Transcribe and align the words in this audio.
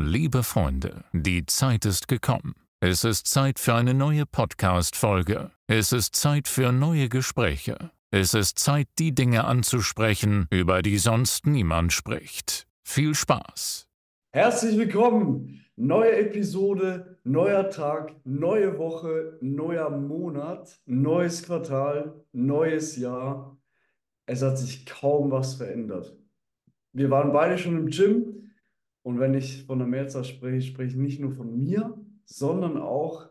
Liebe 0.00 0.42
Freunde, 0.42 1.04
die 1.12 1.44
Zeit 1.44 1.84
ist 1.84 2.08
gekommen. 2.08 2.54
Es 2.80 3.04
ist 3.04 3.26
Zeit 3.26 3.58
für 3.58 3.74
eine 3.74 3.92
neue 3.92 4.24
Podcast-Folge. 4.24 5.50
Es 5.66 5.92
ist 5.92 6.16
Zeit 6.16 6.48
für 6.48 6.72
neue 6.72 7.10
Gespräche. 7.10 7.90
Es 8.10 8.32
ist 8.32 8.58
Zeit, 8.58 8.88
die 8.98 9.14
Dinge 9.14 9.44
anzusprechen, 9.44 10.46
über 10.50 10.80
die 10.80 10.96
sonst 10.96 11.46
niemand 11.46 11.92
spricht. 11.92 12.66
Viel 12.82 13.14
Spaß! 13.14 13.86
Herzlich 14.32 14.78
willkommen! 14.78 15.62
Neue 15.76 16.16
Episode, 16.16 17.18
neuer 17.24 17.68
Tag, 17.68 18.14
neue 18.24 18.78
Woche, 18.78 19.36
neuer 19.42 19.90
Monat, 19.90 20.80
neues 20.86 21.42
Quartal, 21.42 22.24
neues 22.32 22.96
Jahr. 22.96 23.58
Es 24.24 24.40
hat 24.40 24.56
sich 24.56 24.86
kaum 24.86 25.30
was 25.30 25.56
verändert. 25.56 26.16
Wir 26.94 27.10
waren 27.10 27.34
beide 27.34 27.58
schon 27.58 27.76
im 27.76 27.90
Gym 27.90 28.31
und 29.02 29.18
wenn 29.18 29.34
ich 29.34 29.64
von 29.64 29.78
der 29.78 29.88
Mehrzahl 29.88 30.24
spreche, 30.24 30.62
spreche 30.62 30.90
ich 30.90 30.96
nicht 30.96 31.20
nur 31.20 31.32
von 31.32 31.56
mir, 31.56 31.98
sondern 32.24 32.76
auch 32.76 33.28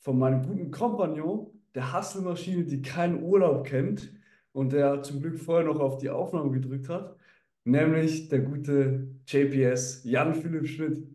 von 0.00 0.18
meinem 0.18 0.42
guten 0.42 0.70
Kompagnon, 0.70 1.50
der 1.74 1.92
Hustle-Maschine, 1.92 2.64
die 2.64 2.82
keinen 2.82 3.22
Urlaub 3.22 3.66
kennt 3.66 4.12
und 4.52 4.72
der 4.72 5.02
zum 5.02 5.20
Glück 5.20 5.38
vorher 5.38 5.66
noch 5.66 5.80
auf 5.80 5.98
die 5.98 6.10
Aufnahme 6.10 6.50
gedrückt 6.50 6.88
hat, 6.88 7.16
nämlich 7.64 8.28
der 8.28 8.40
gute 8.40 9.08
JPS 9.26 10.02
Jan 10.04 10.34
Philipp 10.34 10.66
Schmidt. 10.66 11.06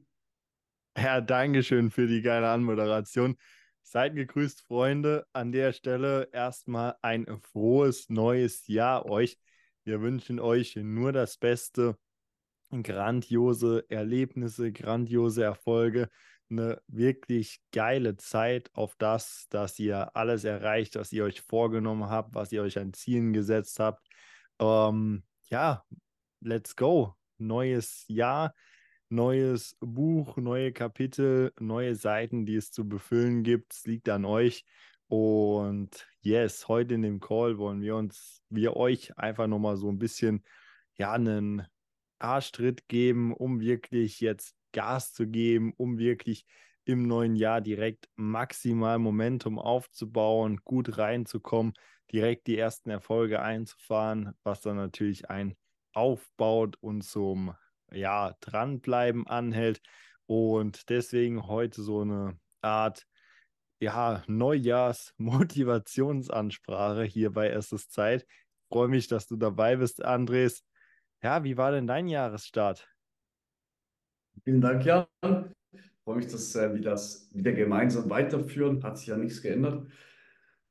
Ja, 0.97 1.21
Dankeschön 1.21 1.91
für 1.91 2.07
die 2.07 2.21
geile 2.21 2.49
Anmoderation. 2.49 3.35
Seid 3.83 4.15
gegrüßt, 4.15 4.61
Freunde. 4.61 5.25
An 5.31 5.51
der 5.51 5.71
Stelle 5.73 6.27
erstmal 6.31 6.95
ein 7.01 7.27
frohes 7.41 8.09
neues 8.09 8.67
Jahr 8.67 9.05
euch. 9.05 9.37
Wir 9.83 10.01
wünschen 10.01 10.39
euch 10.39 10.75
nur 10.75 11.11
das 11.11 11.37
Beste 11.37 11.97
grandiose 12.71 13.85
Erlebnisse, 13.89 14.71
grandiose 14.71 15.43
Erfolge, 15.43 16.09
eine 16.49 16.81
wirklich 16.87 17.61
geile 17.71 18.17
Zeit 18.17 18.69
auf 18.73 18.95
das, 18.95 19.47
dass 19.49 19.77
ihr 19.79 20.15
alles 20.15 20.43
erreicht, 20.43 20.95
was 20.95 21.11
ihr 21.11 21.25
euch 21.25 21.41
vorgenommen 21.41 22.09
habt, 22.09 22.35
was 22.35 22.51
ihr 22.51 22.61
euch 22.61 22.77
an 22.79 22.93
Zielen 22.93 23.33
gesetzt 23.33 23.79
habt. 23.79 24.05
Ähm, 24.59 25.23
ja, 25.49 25.83
let's 26.41 26.75
go. 26.75 27.15
Neues 27.37 28.05
Jahr, 28.07 28.55
neues 29.09 29.77
Buch, 29.79 30.37
neue 30.37 30.71
Kapitel, 30.71 31.53
neue 31.59 31.95
Seiten, 31.95 32.45
die 32.45 32.55
es 32.55 32.71
zu 32.71 32.87
befüllen 32.87 33.43
gibt. 33.43 33.73
Es 33.73 33.85
liegt 33.85 34.09
an 34.09 34.25
euch. 34.25 34.65
Und 35.07 36.07
yes, 36.21 36.67
heute 36.67 36.95
in 36.95 37.01
dem 37.01 37.19
Call 37.19 37.57
wollen 37.57 37.81
wir 37.81 37.95
uns, 37.95 38.41
wir 38.49 38.75
euch 38.75 39.17
einfach 39.17 39.47
nochmal 39.47 39.77
so 39.77 39.89
ein 39.89 39.99
bisschen, 39.99 40.43
ja, 40.97 41.13
einen 41.13 41.65
Arschtritt 42.19 42.87
geben, 42.87 43.33
um 43.33 43.59
wirklich 43.59 44.19
jetzt 44.19 44.55
Gas 44.71 45.13
zu 45.13 45.27
geben, 45.27 45.73
um 45.77 45.97
wirklich 45.97 46.45
im 46.85 47.07
neuen 47.07 47.35
Jahr 47.35 47.61
direkt 47.61 48.07
maximal 48.15 48.99
Momentum 48.99 49.59
aufzubauen, 49.59 50.57
gut 50.63 50.97
reinzukommen, 50.97 51.73
direkt 52.11 52.47
die 52.47 52.57
ersten 52.57 52.89
Erfolge 52.89 53.41
einzufahren, 53.41 54.33
was 54.43 54.61
dann 54.61 54.77
natürlich 54.77 55.29
ein 55.29 55.55
aufbaut 55.93 56.77
und 56.79 57.03
zum 57.03 57.53
ja, 57.91 58.35
dranbleiben 58.39 59.27
anhält. 59.27 59.81
Und 60.25 60.89
deswegen 60.89 61.47
heute 61.47 61.81
so 61.81 62.01
eine 62.01 62.39
Art 62.61 63.05
ja, 63.79 64.23
Neujahrs-Motivationsansprache 64.27 67.03
hier 67.03 67.31
bei 67.31 67.49
Erstes 67.49 67.89
Zeit. 67.89 68.23
Ich 68.23 68.27
freue 68.69 68.87
mich, 68.87 69.07
dass 69.07 69.27
du 69.27 69.35
dabei 69.35 69.75
bist, 69.77 70.03
Andres. 70.03 70.63
Ja, 71.23 71.43
wie 71.43 71.57
war 71.57 71.71
denn 71.71 71.87
dein 71.87 72.07
Jahresstart? 72.07 72.87
Vielen 74.43 74.61
Dank, 74.61 74.85
Jan. 74.85 75.07
Ich 75.71 75.81
freue 76.03 76.17
mich, 76.17 76.27
dass 76.27 76.55
äh, 76.55 76.73
wir 76.73 76.81
das 76.81 77.29
wieder 77.33 77.53
gemeinsam 77.53 78.09
weiterführen. 78.09 78.83
Hat 78.83 78.97
sich 78.97 79.07
ja 79.07 79.17
nichts 79.17 79.41
geändert. 79.41 79.87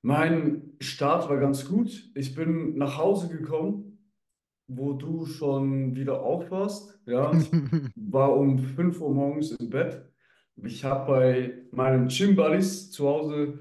Mein 0.02 0.76
Start 0.80 1.28
war 1.28 1.38
ganz 1.38 1.66
gut. 1.66 2.10
Ich 2.14 2.34
bin 2.34 2.76
nach 2.78 2.96
Hause 2.96 3.28
gekommen, 3.28 4.12
wo 4.68 4.92
du 4.92 5.26
schon 5.26 5.96
wieder 5.96 6.20
auf 6.22 6.50
warst. 6.50 7.00
Ja, 7.06 7.32
war 7.96 8.36
um 8.36 8.58
5 8.58 9.00
Uhr 9.00 9.12
morgens 9.12 9.50
im 9.50 9.68
Bett. 9.68 10.06
Ich 10.62 10.84
habe 10.84 11.12
bei 11.12 11.62
meinen 11.72 12.08
Gym 12.08 12.36
Buddies 12.36 12.92
zu 12.92 13.08
Hause 13.08 13.58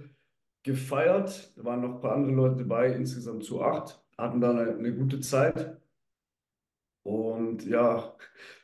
gefeiert. 0.64 1.52
Da 1.58 1.66
waren 1.66 1.82
noch 1.82 1.96
ein 1.96 2.02
paar 2.02 2.16
andere 2.16 2.34
Leute 2.34 2.58
dabei, 2.58 2.94
insgesamt 2.94 3.44
zu 3.44 3.62
acht. 3.62 4.02
Hatten 4.18 4.40
da 4.40 4.52
eine, 4.52 4.78
eine 4.78 4.96
gute 4.96 5.20
Zeit 5.20 5.82
und 7.06 7.66
ja, 7.68 8.16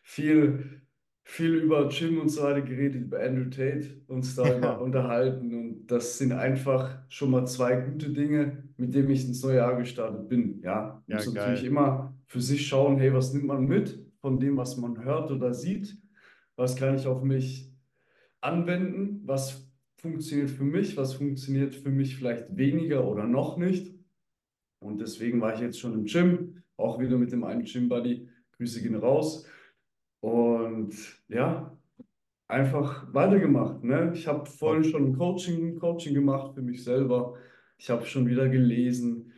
viel, 0.03 0.81
viel 1.23 1.55
über 1.55 1.89
Jim 1.89 2.19
und 2.21 2.29
so 2.29 2.43
weiter 2.43 2.63
geredet, 2.63 3.03
über 3.03 3.21
Andrew 3.21 3.49
Tate, 3.49 4.01
uns 4.07 4.35
da 4.35 4.53
Ja, 4.61 4.75
unterhalten. 4.79 5.53
Und 5.55 5.87
das 5.87 6.17
sind 6.19 6.33
einfach 6.33 6.99
schon 7.09 7.31
mal 7.31 7.45
zwei 7.47 7.77
gute 7.77 8.11
Dinge, 8.11 8.65
mit 8.77 8.95
denen 8.95 9.11
ich 9.11 9.25
ins 9.25 9.43
neue 9.43 9.57
Jahr 9.57 9.77
gestartet 9.77 10.29
bin. 10.29 10.61
Ja, 10.63 11.03
ja, 11.07 11.17
muss 11.17 11.27
natürlich 11.27 11.63
geil. 11.63 11.65
immer 11.65 12.15
für 12.27 12.41
sich 12.41 12.67
schauen, 12.67 12.99
hey, 12.99 13.13
was 13.13 13.33
nimmt 13.33 13.47
man 13.47 13.65
mit 13.65 14.05
von 14.21 14.39
dem, 14.39 14.57
was 14.57 14.77
man 14.77 15.03
hört 15.05 15.31
oder 15.31 15.53
sieht? 15.53 15.97
Was 16.57 16.75
kann 16.77 16.95
ich 16.95 17.07
auf 17.07 17.23
mich 17.23 17.73
anwenden? 18.41 19.21
Was 19.27 19.71
funktioniert 19.97 20.51
für 20.51 20.65
mich? 20.65 20.97
Was 20.97 21.15
funktioniert 21.15 21.75
für 21.75 21.89
mich 21.91 22.17
vielleicht 22.17 22.55
weniger 22.57 23.07
oder 23.07 23.25
noch 23.27 23.57
nicht? 23.57 23.95
Und 24.79 24.99
deswegen 24.99 25.41
war 25.41 25.53
ich 25.55 25.61
jetzt 25.61 25.79
schon 25.79 25.93
im 25.93 26.05
Gym, 26.05 26.63
auch 26.77 26.99
wieder 26.99 27.17
mit 27.17 27.31
dem 27.31 27.43
einen 27.43 27.63
Gym-Buddy. 27.65 28.29
Grüße 28.61 28.83
gehen 28.83 28.95
raus. 28.95 29.47
Und 30.19 30.93
ja, 31.29 31.75
einfach 32.47 33.11
weitergemacht. 33.11 33.83
Ne? 33.83 34.11
Ich 34.13 34.27
habe 34.27 34.45
vorhin 34.45 34.83
schon 34.83 35.17
Coaching, 35.17 35.79
Coaching 35.79 36.13
gemacht 36.13 36.53
für 36.53 36.61
mich 36.61 36.83
selber. 36.83 37.35
Ich 37.79 37.89
habe 37.89 38.05
schon 38.05 38.27
wieder 38.27 38.47
gelesen. 38.49 39.33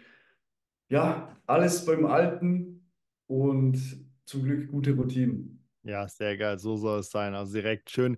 Ja, 0.90 1.38
alles 1.46 1.86
beim 1.86 2.06
Alten 2.06 2.86
und 3.28 3.80
zum 4.26 4.44
Glück 4.44 4.70
gute 4.70 4.94
Routinen. 4.94 5.66
Ja, 5.84 6.06
sehr 6.10 6.36
geil. 6.36 6.60
So 6.60 6.76
soll 6.76 7.00
es 7.00 7.10
sein. 7.10 7.34
Also 7.34 7.54
direkt 7.54 7.90
schön 7.90 8.18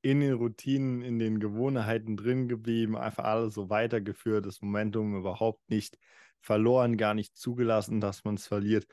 in 0.00 0.20
den 0.20 0.34
Routinen, 0.34 1.02
in 1.02 1.18
den 1.18 1.38
Gewohnheiten 1.38 2.16
drin 2.16 2.48
geblieben, 2.48 2.96
einfach 2.96 3.24
alles 3.24 3.54
so 3.54 3.68
weitergeführt, 3.68 4.46
das 4.46 4.62
Momentum 4.62 5.16
überhaupt 5.16 5.68
nicht 5.68 5.98
verloren, 6.40 6.96
gar 6.96 7.12
nicht 7.12 7.36
zugelassen, 7.36 8.00
dass 8.00 8.24
man 8.24 8.36
es 8.36 8.46
verliert. 8.46 8.86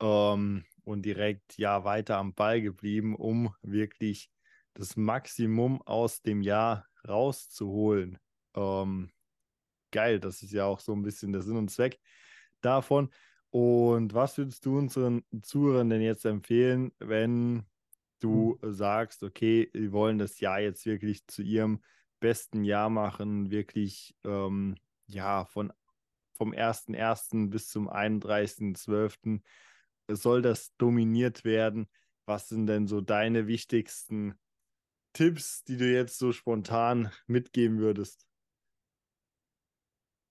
Ähm, 0.00 0.64
und 0.84 1.02
direkt 1.02 1.58
ja 1.58 1.84
weiter 1.84 2.18
am 2.18 2.34
Ball 2.34 2.60
geblieben, 2.60 3.14
um 3.14 3.54
wirklich 3.62 4.30
das 4.74 4.96
Maximum 4.96 5.82
aus 5.82 6.22
dem 6.22 6.42
Jahr 6.42 6.86
rauszuholen. 7.06 8.18
Ähm, 8.54 9.10
geil, 9.90 10.20
das 10.20 10.42
ist 10.42 10.52
ja 10.52 10.64
auch 10.64 10.80
so 10.80 10.92
ein 10.92 11.02
bisschen 11.02 11.32
der 11.32 11.42
Sinn 11.42 11.56
und 11.56 11.70
Zweck 11.70 11.98
davon. 12.60 13.10
Und 13.50 14.14
was 14.14 14.38
würdest 14.38 14.64
du 14.64 14.78
unseren 14.78 15.24
Zuhörern 15.42 15.90
denn 15.90 16.02
jetzt 16.02 16.24
empfehlen, 16.24 16.92
wenn 16.98 17.64
du 18.20 18.58
sagst, 18.62 19.22
okay, 19.22 19.70
wir 19.72 19.92
wollen 19.92 20.18
das 20.18 20.40
Jahr 20.40 20.60
jetzt 20.60 20.86
wirklich 20.86 21.26
zu 21.26 21.42
ihrem 21.42 21.82
besten 22.20 22.64
Jahr 22.64 22.90
machen, 22.90 23.50
wirklich 23.50 24.14
ähm, 24.24 24.76
ja 25.06 25.46
von 25.46 25.72
vom 26.40 26.54
1.1. 26.54 27.50
bis 27.50 27.68
zum 27.68 27.90
31.12. 27.90 29.42
soll 30.16 30.42
das 30.42 30.74
dominiert 30.76 31.44
werden. 31.44 31.88
Was 32.26 32.48
sind 32.48 32.66
denn 32.66 32.86
so 32.86 33.00
deine 33.00 33.46
wichtigsten 33.46 34.34
Tipps, 35.12 35.64
die 35.64 35.76
du 35.76 35.90
jetzt 35.90 36.18
so 36.18 36.32
spontan 36.32 37.10
mitgeben 37.26 37.78
würdest? 37.78 38.26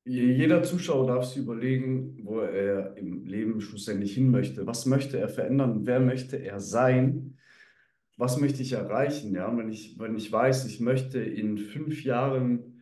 Jeder 0.05 0.63
Zuschauer 0.63 1.07
darf 1.07 1.25
sich 1.25 1.37
überlegen, 1.37 2.19
wo 2.23 2.39
er 2.39 2.97
im 2.97 3.25
Leben 3.25 3.61
schlussendlich 3.61 4.13
hin 4.13 4.31
möchte. 4.31 4.65
Was 4.65 4.85
möchte 4.85 5.19
er 5.19 5.29
verändern? 5.29 5.85
Wer 5.85 5.99
möchte 5.99 6.37
er 6.37 6.59
sein? 6.59 7.37
Was 8.17 8.39
möchte 8.39 8.61
ich 8.61 8.71
erreichen? 8.71 9.35
Ja, 9.35 9.55
wenn 9.55 9.69
ich, 9.69 9.99
wenn 9.99 10.15
ich 10.15 10.31
weiß, 10.31 10.65
ich 10.65 10.79
möchte 10.79 11.19
in 11.19 11.57
fünf 11.57 12.03
Jahren 12.03 12.78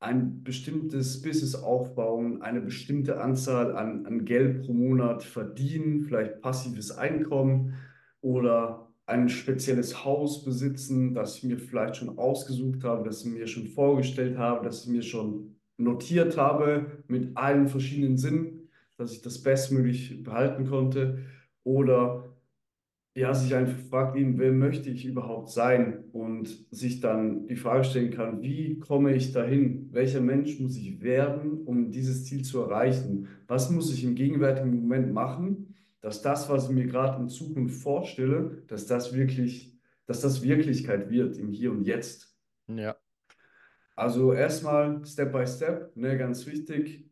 ein 0.00 0.44
bestimmtes 0.44 1.22
Business 1.22 1.54
aufbauen, 1.54 2.42
eine 2.42 2.60
bestimmte 2.60 3.20
Anzahl 3.20 3.76
an, 3.76 4.06
an 4.06 4.24
Geld 4.24 4.62
pro 4.64 4.72
Monat 4.72 5.24
verdienen, 5.24 6.02
vielleicht 6.02 6.40
passives 6.40 6.92
Einkommen 6.92 7.74
oder 8.20 8.88
ein 9.06 9.28
spezielles 9.28 10.04
Haus 10.04 10.44
besitzen, 10.44 11.14
das 11.14 11.38
ich 11.38 11.44
mir 11.44 11.58
vielleicht 11.58 11.96
schon 11.96 12.18
ausgesucht 12.18 12.84
habe, 12.84 13.04
das 13.04 13.24
ich 13.24 13.32
mir 13.32 13.46
schon 13.46 13.66
vorgestellt 13.66 14.36
habe, 14.36 14.64
das 14.64 14.84
ich 14.84 14.90
mir 14.90 15.02
schon 15.02 15.56
notiert 15.78 16.36
habe 16.36 17.04
mit 17.08 17.36
allen 17.36 17.68
verschiedenen 17.68 18.18
Sinnen, 18.18 18.68
dass 18.96 19.12
ich 19.12 19.22
das 19.22 19.42
bestmöglich 19.42 20.22
behalten 20.22 20.66
konnte. 20.66 21.20
Oder 21.64 22.27
ja, 23.18 23.34
sich 23.34 23.54
einfach 23.54 23.78
fragt, 23.88 24.16
ihn, 24.16 24.38
wer 24.38 24.52
möchte 24.52 24.90
ich 24.90 25.04
überhaupt 25.04 25.50
sein? 25.50 26.04
Und 26.12 26.48
sich 26.70 27.00
dann 27.00 27.46
die 27.46 27.56
Frage 27.56 27.84
stellen 27.84 28.10
kann, 28.10 28.42
wie 28.42 28.78
komme 28.78 29.14
ich 29.14 29.32
dahin? 29.32 29.88
Welcher 29.92 30.20
Mensch 30.20 30.58
muss 30.60 30.76
ich 30.76 31.00
werden, 31.02 31.62
um 31.64 31.90
dieses 31.90 32.24
Ziel 32.24 32.42
zu 32.44 32.60
erreichen? 32.60 33.28
Was 33.46 33.70
muss 33.70 33.92
ich 33.92 34.04
im 34.04 34.14
gegenwärtigen 34.14 34.74
Moment 34.74 35.12
machen, 35.12 35.74
dass 36.00 36.22
das, 36.22 36.48
was 36.48 36.68
ich 36.68 36.74
mir 36.74 36.86
gerade 36.86 37.20
in 37.20 37.28
Zukunft 37.28 37.82
vorstelle, 37.82 38.62
dass 38.68 38.86
das 38.86 39.14
wirklich 39.14 39.78
dass 40.08 40.22
das 40.22 40.42
Wirklichkeit 40.42 41.10
wird 41.10 41.36
im 41.36 41.52
Hier 41.52 41.70
und 41.70 41.84
Jetzt. 41.84 42.34
Ja. 42.66 42.96
Also 43.94 44.32
erstmal 44.32 45.04
Step 45.04 45.32
by 45.32 45.46
Step, 45.46 45.94
ne, 45.96 46.16
ganz 46.16 46.46
wichtig. 46.46 47.06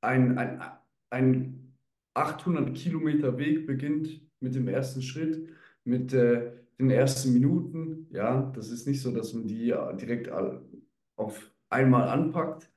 Ein, 0.00 0.38
ein, 0.38 0.62
ein 1.10 1.76
800 2.14 2.74
Kilometer 2.74 3.36
Weg 3.36 3.66
beginnt 3.66 4.25
mit 4.40 4.54
dem 4.54 4.68
ersten 4.68 5.02
Schritt, 5.02 5.48
mit 5.84 6.12
äh, 6.12 6.52
den 6.78 6.90
ersten 6.90 7.32
Minuten. 7.32 8.08
Ja, 8.10 8.52
das 8.54 8.70
ist 8.70 8.86
nicht 8.86 9.00
so, 9.00 9.10
dass 9.10 9.32
man 9.32 9.46
die 9.46 9.74
direkt 10.00 10.30
auf 11.16 11.50
einmal 11.68 12.08
anpackt. 12.08 12.70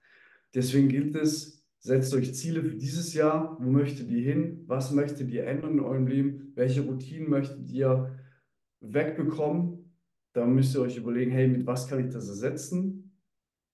Deswegen 0.53 0.87
gilt 0.89 1.15
es, 1.15 1.63
setzt 1.79 2.13
euch 2.13 2.33
Ziele 2.33 2.63
für 2.63 2.75
dieses 2.75 3.13
Jahr. 3.13 3.57
Wo 3.59 3.69
möchtet 3.69 4.09
ihr 4.09 4.21
hin? 4.21 4.63
Was 4.67 4.91
möchtet 4.91 5.29
ihr 5.29 5.45
ändern 5.45 5.73
in 5.73 5.79
eurem 5.79 6.07
Leben? 6.07 6.51
Welche 6.55 6.81
Routinen 6.81 7.29
möchtet 7.29 7.69
ihr 7.69 8.17
wegbekommen? 8.81 9.93
Da 10.33 10.45
müsst 10.45 10.75
ihr 10.75 10.81
euch 10.81 10.97
überlegen, 10.97 11.31
hey, 11.31 11.47
mit 11.47 11.65
was 11.65 11.87
kann 11.87 12.05
ich 12.05 12.13
das 12.13 12.27
ersetzen? 12.27 13.17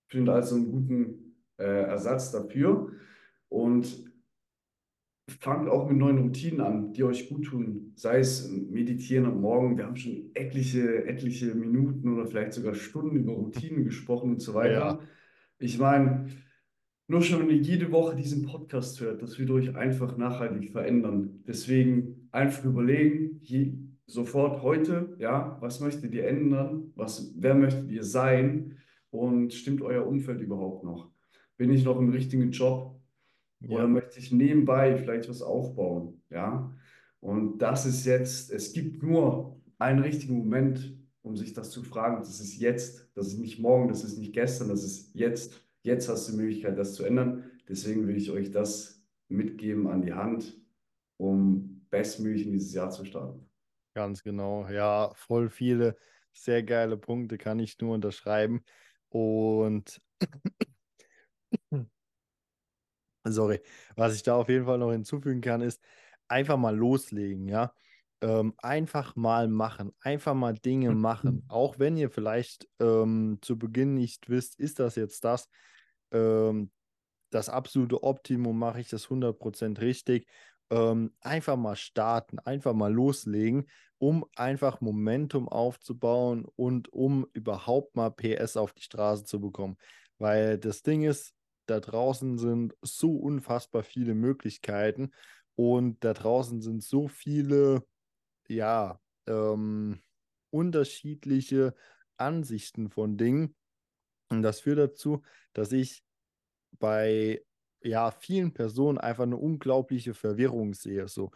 Findet 0.08 0.34
also 0.34 0.56
einen 0.56 0.72
guten 0.72 1.36
äh, 1.58 1.84
Ersatz 1.84 2.32
dafür. 2.32 2.92
Und 3.50 4.12
fangt 5.28 5.68
auch 5.70 5.90
mit 5.90 5.98
neuen 5.98 6.20
Routinen 6.20 6.62
an, 6.62 6.94
die 6.94 7.04
euch 7.04 7.30
gut 7.30 7.46
tun. 7.46 7.94
Sei 7.96 8.20
es 8.20 8.50
Meditieren 8.50 9.26
am 9.26 9.42
Morgen. 9.42 9.78
Wir 9.78 9.86
haben 9.86 9.96
schon 9.96 10.30
etliche, 10.34 11.06
etliche 11.06 11.56
Minuten 11.56 12.14
oder 12.14 12.28
vielleicht 12.28 12.54
sogar 12.54 12.76
Stunden 12.76 13.18
über 13.18 13.34
Routinen 13.34 13.84
gesprochen 13.84 14.32
und 14.32 14.42
so 14.42 14.54
weiter. 14.54 14.72
Ja. 14.72 15.00
Ich 15.58 15.80
meine, 15.80 16.28
nur 17.08 17.22
schon, 17.22 17.42
wenn 17.42 17.50
ihr 17.50 17.62
jede 17.62 17.92
Woche 17.92 18.16
diesen 18.16 18.44
Podcast 18.44 19.00
hört, 19.02 19.22
das 19.22 19.40
wird 19.40 19.50
euch 19.52 19.76
einfach 19.76 20.18
nachhaltig 20.18 20.72
verändern. 20.72 21.44
Deswegen 21.48 22.30
einfach 22.32 22.66
überlegen, 22.66 23.40
je, 23.44 23.74
sofort 24.08 24.62
heute, 24.62 25.16
ja, 25.20 25.58
was 25.60 25.80
möchtet 25.80 26.14
ihr 26.14 26.28
ändern? 26.28 26.92
Was, 26.96 27.34
wer 27.36 27.56
möchtet 27.56 27.90
ihr 27.90 28.04
sein? 28.04 28.78
Und 29.10 29.54
stimmt 29.54 29.82
euer 29.82 30.06
Umfeld 30.06 30.42
überhaupt 30.42 30.84
noch? 30.84 31.10
Bin 31.58 31.72
ich 31.72 31.86
noch 31.86 31.98
im 31.98 32.10
richtigen 32.10 32.52
Job? 32.52 33.00
Ja. 33.68 33.78
Oder 33.78 33.88
möchte 33.88 34.20
ich 34.20 34.32
nebenbei 34.32 34.96
vielleicht 34.96 35.30
was 35.30 35.42
aufbauen? 35.42 36.22
Ja. 36.30 36.74
Und 37.20 37.60
das 37.60 37.86
ist 37.86 38.06
jetzt, 38.06 38.52
es 38.52 38.74
gibt 38.74 39.02
nur 39.02 39.60
einen 39.80 40.00
richtigen 40.00 40.38
Moment, 40.38 40.98
um 41.22 41.36
sich 41.36 41.54
das 41.54 41.72
zu 41.72 41.84
fragen. 41.84 42.18
Das 42.18 42.40
ist 42.40 42.58
jetzt, 42.60 43.10
das 43.16 43.28
ist 43.28 43.40
nicht 43.40 43.60
morgen, 43.60 43.88
das 43.88 44.04
ist 44.04 44.18
nicht 44.18 44.34
gestern, 44.34 44.70
das 44.70 44.84
ist 44.84 45.14
jetzt. 45.16 45.62
Jetzt 45.82 46.10
hast 46.10 46.28
du 46.28 46.32
die 46.34 46.38
Möglichkeit, 46.38 46.78
das 46.78 46.94
zu 46.94 47.04
ändern. 47.04 47.44
Deswegen 47.68 48.08
will 48.08 48.18
ich 48.18 48.32
euch 48.32 48.52
das 48.52 49.04
mitgeben 49.28 49.88
an 49.88 50.02
die 50.02 50.14
Hand, 50.14 50.60
um 51.18 51.86
bestmöglich 51.90 52.46
in 52.46 52.54
dieses 52.54 52.74
Jahr 52.74 52.90
zu 52.92 53.06
starten. 53.06 53.50
Ganz 53.94 54.24
genau. 54.24 54.68
Ja, 54.68 55.12
voll 55.16 55.50
viele 55.50 55.96
sehr 56.34 56.64
geile 56.64 56.98
Punkte 56.98 57.38
kann 57.38 57.60
ich 57.60 57.80
nur 57.80 57.96
unterschreiben. 57.96 58.64
Und 59.10 60.02
sorry, 63.34 63.62
was 63.96 64.16
ich 64.16 64.24
da 64.24 64.36
auf 64.36 64.50
jeden 64.50 64.66
Fall 64.66 64.78
noch 64.78 64.92
hinzufügen 64.92 65.42
kann, 65.42 65.62
ist 65.62 65.82
einfach 66.28 66.58
mal 66.58 66.76
loslegen, 66.76 67.48
ja. 67.48 67.74
Ähm, 68.22 68.54
einfach 68.58 69.16
mal 69.16 69.48
machen, 69.50 69.92
einfach 70.02 70.34
mal 70.34 70.54
Dinge 70.56 70.92
machen. 70.94 71.44
Auch 71.48 71.80
wenn 71.80 71.98
ihr 71.98 72.10
vielleicht 72.10 72.68
ähm, 72.80 73.40
zu 73.42 73.58
Beginn 73.60 73.94
nicht 73.96 74.30
wisst, 74.30 74.58
ist 74.60 74.80
das 74.80 74.96
jetzt 74.96 75.24
das, 75.26 75.50
ähm, 76.12 76.72
das 77.32 77.50
absolute 77.50 78.04
Optimum, 78.04 78.58
mache 78.60 78.80
ich 78.82 78.90
das 78.90 79.10
100% 79.10 79.82
richtig. 79.82 80.28
Ähm, 80.72 81.16
einfach 81.22 81.58
mal 81.58 81.76
starten, 81.76 82.40
einfach 82.40 82.74
mal 82.74 82.94
loslegen, 82.94 83.70
um 84.00 84.26
einfach 84.36 84.82
Momentum 84.82 85.48
aufzubauen 85.50 86.46
und 86.56 86.92
um 86.94 87.28
überhaupt 87.34 87.96
mal 87.96 88.10
PS 88.12 88.58
auf 88.58 88.74
die 88.74 88.84
Straße 88.84 89.26
zu 89.26 89.40
bekommen. 89.42 89.78
Weil 90.18 90.58
das 90.58 90.82
Ding 90.82 91.04
ist, 91.04 91.35
da 91.66 91.80
draußen 91.80 92.38
sind 92.38 92.76
so 92.82 93.16
unfassbar 93.16 93.84
viele 93.84 94.14
Möglichkeiten 94.14 95.12
und 95.56 96.04
da 96.04 96.14
draußen 96.14 96.62
sind 96.62 96.84
so 96.84 97.08
viele, 97.08 97.84
ja, 98.48 99.00
ähm, 99.28 100.02
unterschiedliche 100.52 101.74
Ansichten 102.18 102.90
von 102.90 103.18
Dingen. 103.18 103.56
Und 104.30 104.42
das 104.42 104.62
führt 104.62 104.80
dazu, 104.80 105.22
dass 105.54 105.72
ich 105.72 106.04
bei 106.80 107.44
ja, 107.82 108.12
vielen 108.12 108.54
Personen 108.54 108.98
einfach 108.98 109.24
eine 109.24 109.38
unglaubliche 109.38 110.14
Verwirrung 110.14 110.74
sehe. 110.74 111.08
So. 111.08 111.32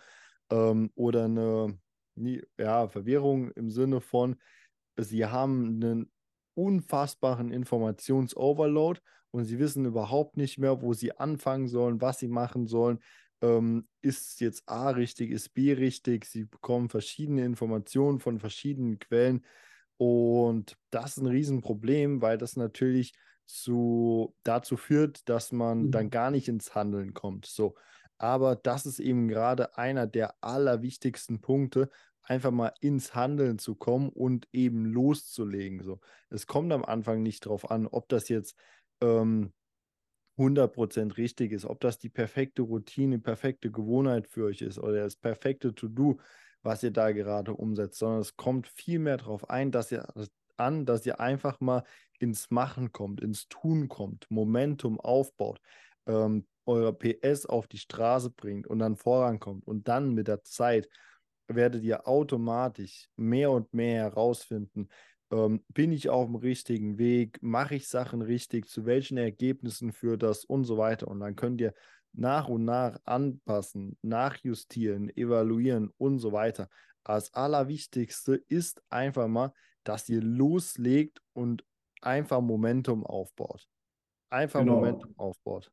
Ähm, 0.49 0.91
oder 0.95 1.25
eine 1.25 1.79
ja, 2.57 2.87
Verwirrung 2.87 3.51
im 3.51 3.69
Sinne 3.69 4.01
von, 4.01 4.39
sie 4.97 5.25
haben 5.25 5.81
einen 5.81 6.11
unfassbaren 6.55 7.51
Informationsoverload 7.51 8.99
und 9.31 9.45
sie 9.45 9.59
wissen 9.59 9.85
überhaupt 9.85 10.37
nicht 10.37 10.57
mehr, 10.57 10.81
wo 10.81 10.93
sie 10.93 11.17
anfangen 11.17 11.67
sollen, 11.67 12.01
was 12.01 12.19
sie 12.19 12.27
machen 12.27 12.67
sollen. 12.67 12.99
Ähm, 13.41 13.87
ist 14.01 14.41
jetzt 14.41 14.67
A 14.67 14.89
richtig, 14.89 15.31
ist 15.31 15.53
B 15.53 15.73
richtig? 15.73 16.25
Sie 16.25 16.45
bekommen 16.45 16.89
verschiedene 16.89 17.45
Informationen 17.45 18.19
von 18.19 18.39
verschiedenen 18.39 18.99
Quellen 18.99 19.45
und 19.99 20.77
das 20.91 21.17
ist 21.17 21.23
ein 21.23 21.27
Riesenproblem, 21.27 22.21
weil 22.21 22.37
das 22.37 22.55
natürlich 22.55 23.13
zu, 23.45 24.33
dazu 24.43 24.77
führt, 24.77 25.27
dass 25.27 25.51
man 25.51 25.87
mhm. 25.87 25.91
dann 25.91 26.09
gar 26.09 26.31
nicht 26.31 26.47
ins 26.47 26.73
Handeln 26.73 27.13
kommt. 27.13 27.45
So. 27.47 27.75
Aber 28.17 28.55
das 28.55 28.85
ist 28.85 28.99
eben 28.99 29.27
gerade 29.27 29.77
einer 29.77 30.07
der 30.07 30.35
allerwichtigsten 30.41 31.41
Punkte, 31.41 31.89
einfach 32.23 32.51
mal 32.51 32.71
ins 32.79 33.13
Handeln 33.13 33.59
zu 33.59 33.75
kommen 33.75 34.07
und 34.09 34.47
eben 34.53 34.85
loszulegen. 34.85 35.81
So. 35.83 35.99
Es 36.29 36.47
kommt 36.47 36.71
am 36.71 36.85
Anfang 36.85 37.21
nicht 37.21 37.45
darauf 37.45 37.69
an, 37.69 37.85
ob 37.85 38.07
das 38.07 38.29
jetzt 38.29 38.55
ähm, 39.01 39.53
100% 40.37 41.17
richtig 41.17 41.51
ist, 41.51 41.65
ob 41.65 41.81
das 41.81 41.97
die 41.97 42.09
perfekte 42.09 42.61
Routine, 42.61 43.19
perfekte 43.19 43.71
Gewohnheit 43.71 44.27
für 44.27 44.45
euch 44.45 44.61
ist 44.61 44.79
oder 44.79 45.03
das 45.03 45.17
perfekte 45.17 45.75
To-Do, 45.75 46.19
was 46.63 46.81
ihr 46.83 46.91
da 46.91 47.11
gerade 47.11 47.53
umsetzt, 47.53 47.99
sondern 47.99 48.21
es 48.21 48.35
kommt 48.35 48.67
vielmehr 48.67 49.17
darauf 49.17 49.49
ein, 49.49 49.71
dass 49.71 49.91
ihr 49.91 50.07
an, 50.57 50.85
dass 50.85 51.05
ihr 51.05 51.19
einfach 51.19 51.59
mal 51.59 51.83
ins 52.19 52.49
Machen 52.51 52.91
kommt, 52.91 53.21
ins 53.21 53.47
Tun 53.47 53.87
kommt, 53.87 54.29
Momentum 54.29 54.99
aufbaut, 54.99 55.59
ähm, 56.05 56.45
eure 56.65 56.93
PS 56.93 57.45
auf 57.45 57.67
die 57.67 57.77
Straße 57.77 58.29
bringt 58.29 58.67
und 58.67 58.79
dann 58.79 58.95
vorankommt. 58.95 59.65
Und 59.65 59.87
dann 59.87 60.13
mit 60.13 60.27
der 60.27 60.43
Zeit 60.43 60.89
werdet 61.47 61.83
ihr 61.83 62.07
automatisch 62.07 63.09
mehr 63.15 63.51
und 63.51 63.73
mehr 63.73 64.03
herausfinden, 64.03 64.89
ähm, 65.31 65.63
bin 65.69 65.91
ich 65.91 66.09
auf 66.09 66.25
dem 66.25 66.35
richtigen 66.35 66.97
Weg, 66.97 67.41
mache 67.41 67.75
ich 67.75 67.87
Sachen 67.87 68.21
richtig, 68.21 68.67
zu 68.67 68.85
welchen 68.85 69.17
Ergebnissen 69.17 69.91
führt 69.91 70.23
das 70.23 70.45
und 70.45 70.63
so 70.63 70.77
weiter. 70.77 71.07
Und 71.07 71.19
dann 71.19 71.35
könnt 71.35 71.61
ihr 71.61 71.73
nach 72.13 72.47
und 72.47 72.65
nach 72.65 72.99
anpassen, 73.05 73.97
nachjustieren, 74.01 75.09
evaluieren 75.15 75.91
und 75.97 76.19
so 76.19 76.31
weiter. 76.31 76.69
Das 77.03 77.33
Allerwichtigste 77.33 78.35
ist 78.47 78.83
einfach 78.89 79.27
mal, 79.27 79.53
dass 79.83 80.09
ihr 80.09 80.21
loslegt 80.21 81.21
und 81.33 81.63
einfach 82.01 82.41
Momentum 82.41 83.05
aufbaut. 83.05 83.67
Einfach 84.29 84.59
genau. 84.59 84.75
Momentum 84.75 85.13
aufbaut. 85.17 85.71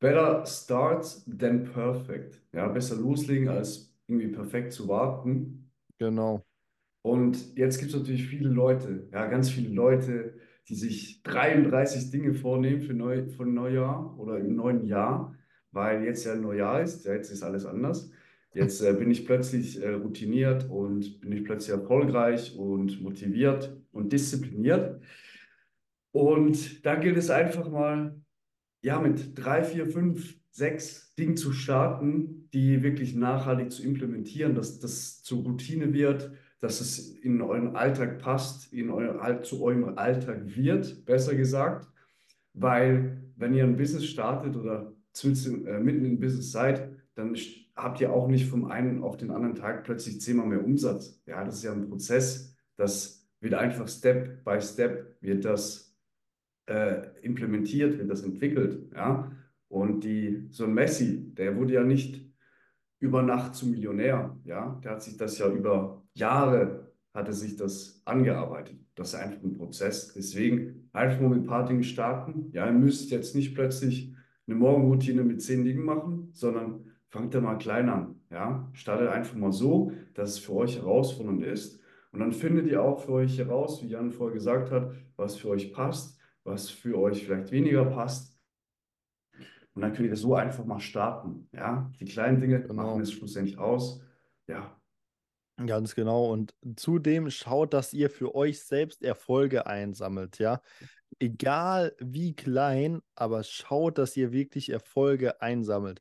Better 0.00 0.44
start 0.46 1.06
than 1.26 1.64
perfect. 1.64 2.42
Ja, 2.52 2.68
besser 2.68 2.96
loslegen 2.96 3.48
als 3.48 3.94
irgendwie 4.06 4.28
perfekt 4.28 4.72
zu 4.72 4.88
warten. 4.88 5.70
Genau. 5.98 6.44
Und 7.02 7.56
jetzt 7.56 7.78
gibt 7.78 7.92
es 7.92 7.98
natürlich 7.98 8.26
viele 8.26 8.48
Leute, 8.48 9.08
ja, 9.12 9.26
ganz 9.26 9.50
viele 9.50 9.70
Leute, 9.70 10.34
die 10.68 10.76
sich 10.76 11.22
33 11.24 12.10
Dinge 12.10 12.34
vornehmen 12.34 12.80
für, 12.80 12.94
Neu 12.94 13.28
für 13.28 13.44
Neujahr 13.44 14.16
oder 14.18 14.38
im 14.38 14.54
neuen 14.54 14.86
Jahr, 14.86 15.34
weil 15.72 16.04
jetzt 16.04 16.24
ja 16.24 16.36
Neujahr 16.36 16.82
ist, 16.82 17.04
ja, 17.04 17.14
jetzt 17.14 17.30
ist 17.30 17.42
alles 17.42 17.66
anders. 17.66 18.10
Jetzt 18.54 18.82
äh, 18.82 18.92
bin 18.92 19.10
ich 19.10 19.26
plötzlich 19.26 19.82
äh, 19.82 19.94
routiniert 19.94 20.68
und 20.68 21.20
bin 21.20 21.32
ich 21.32 21.44
plötzlich 21.44 21.74
erfolgreich 21.74 22.56
und 22.56 23.00
motiviert 23.02 23.76
und 23.92 24.12
diszipliniert. 24.12 25.00
Und 26.12 26.84
da 26.84 26.96
gilt 26.96 27.16
es 27.16 27.30
einfach 27.30 27.70
mal, 27.70 28.20
ja, 28.82 29.00
mit 29.00 29.38
drei, 29.38 29.64
vier, 29.64 29.86
fünf, 29.86 30.36
sechs 30.50 31.14
Dingen 31.14 31.36
zu 31.36 31.52
starten, 31.52 32.50
die 32.52 32.82
wirklich 32.82 33.14
nachhaltig 33.14 33.72
zu 33.72 33.82
implementieren, 33.82 34.54
dass 34.54 34.78
das 34.80 35.22
zur 35.22 35.42
Routine 35.44 35.94
wird, 35.94 36.32
dass 36.62 36.80
es 36.80 37.10
in 37.18 37.42
euren 37.42 37.74
Alltag 37.74 38.20
passt, 38.20 38.72
in 38.72 38.88
euer, 38.88 39.42
zu 39.42 39.64
eurem 39.64 39.98
Alltag 39.98 40.42
wird, 40.46 41.04
besser 41.04 41.34
gesagt. 41.34 41.88
Weil 42.54 43.20
wenn 43.34 43.52
ihr 43.52 43.64
ein 43.64 43.76
Business 43.76 44.06
startet 44.06 44.54
oder 44.54 44.94
äh, 45.24 45.80
mitten 45.80 46.04
im 46.04 46.20
Business 46.20 46.52
seid, 46.52 46.88
dann 47.16 47.36
habt 47.74 48.00
ihr 48.00 48.12
auch 48.12 48.28
nicht 48.28 48.48
vom 48.48 48.66
einen 48.66 49.02
auf 49.02 49.16
den 49.16 49.32
anderen 49.32 49.56
Tag 49.56 49.82
plötzlich 49.82 50.20
zehnmal 50.20 50.46
mehr 50.46 50.64
Umsatz. 50.64 51.20
Ja, 51.26 51.42
das 51.44 51.56
ist 51.56 51.64
ja 51.64 51.72
ein 51.72 51.88
Prozess, 51.88 52.56
das 52.76 53.28
wird 53.40 53.54
einfach 53.54 53.88
Step 53.88 54.44
by 54.44 54.60
Step 54.60 55.16
wird 55.20 55.44
das 55.44 55.98
äh, 56.66 57.08
implementiert, 57.22 57.98
wird 57.98 58.08
das 58.08 58.22
entwickelt. 58.22 58.88
Ja? 58.94 59.32
Und 59.66 60.04
die, 60.04 60.46
so 60.50 60.64
ein 60.64 60.74
Messi, 60.74 61.34
der 61.34 61.56
wurde 61.56 61.74
ja 61.74 61.82
nicht 61.82 62.24
über 63.00 63.20
Nacht 63.22 63.56
zum 63.56 63.72
Millionär. 63.72 64.38
Ja? 64.44 64.80
Der 64.84 64.92
hat 64.92 65.02
sich 65.02 65.16
das 65.16 65.38
ja 65.38 65.48
über 65.48 66.01
Jahre 66.14 66.92
hat 67.14 67.26
er 67.28 67.34
sich 67.34 67.56
das 67.56 68.00
angearbeitet. 68.04 68.78
Das 68.94 69.08
ist 69.08 69.14
einfach 69.14 69.42
ein 69.42 69.54
Prozess. 69.54 70.12
Deswegen 70.14 70.88
einfach 70.92 71.20
mal 71.20 71.30
mit 71.30 71.40
ein 71.40 71.46
paar 71.46 71.66
Dingen 71.66 71.82
starten. 71.82 72.50
Ja, 72.52 72.66
ihr 72.66 72.72
müsst 72.72 73.10
jetzt 73.10 73.34
nicht 73.34 73.54
plötzlich 73.54 74.14
eine 74.46 74.56
Morgenroutine 74.56 75.22
mit 75.22 75.42
zehn 75.42 75.64
Dingen 75.64 75.84
machen, 75.84 76.28
sondern 76.32 76.84
fangt 77.08 77.34
da 77.34 77.40
mal 77.40 77.56
klein 77.56 77.88
an. 77.88 78.20
Ja, 78.30 78.70
startet 78.72 79.08
einfach 79.08 79.36
mal 79.36 79.52
so, 79.52 79.92
dass 80.14 80.30
es 80.30 80.38
für 80.38 80.54
euch 80.54 80.78
herausfordernd 80.78 81.42
ist. 81.44 81.80
Und 82.12 82.20
dann 82.20 82.32
findet 82.32 82.66
ihr 82.66 82.82
auch 82.82 83.00
für 83.00 83.12
euch 83.12 83.38
heraus, 83.38 83.82
wie 83.82 83.88
Jan 83.88 84.12
vorher 84.12 84.34
gesagt 84.34 84.70
hat, 84.70 84.92
was 85.16 85.36
für 85.36 85.48
euch 85.48 85.72
passt, 85.72 86.18
was 86.44 86.68
für 86.70 86.98
euch 86.98 87.24
vielleicht 87.24 87.52
weniger 87.52 87.84
passt. 87.86 88.38
Und 89.74 89.80
dann 89.82 89.94
könnt 89.94 90.08
ihr 90.08 90.16
so 90.16 90.34
einfach 90.34 90.64
mal 90.66 90.80
starten. 90.80 91.48
Ja, 91.52 91.90
die 91.98 92.04
kleinen 92.04 92.40
Dinge 92.40 92.60
Genau. 92.60 92.74
machen 92.74 93.00
es 93.00 93.12
schlussendlich 93.12 93.56
aus. 93.58 94.02
Ja, 94.46 94.78
Ganz 95.56 95.94
genau. 95.94 96.30
Und 96.32 96.54
zudem 96.76 97.30
schaut, 97.30 97.72
dass 97.74 97.92
ihr 97.92 98.10
für 98.10 98.34
euch 98.34 98.62
selbst 98.62 99.02
Erfolge 99.02 99.66
einsammelt, 99.66 100.38
ja. 100.38 100.62
Egal 101.18 101.94
wie 102.00 102.34
klein, 102.34 103.00
aber 103.14 103.42
schaut, 103.44 103.98
dass 103.98 104.16
ihr 104.16 104.32
wirklich 104.32 104.70
Erfolge 104.70 105.40
einsammelt. 105.42 106.00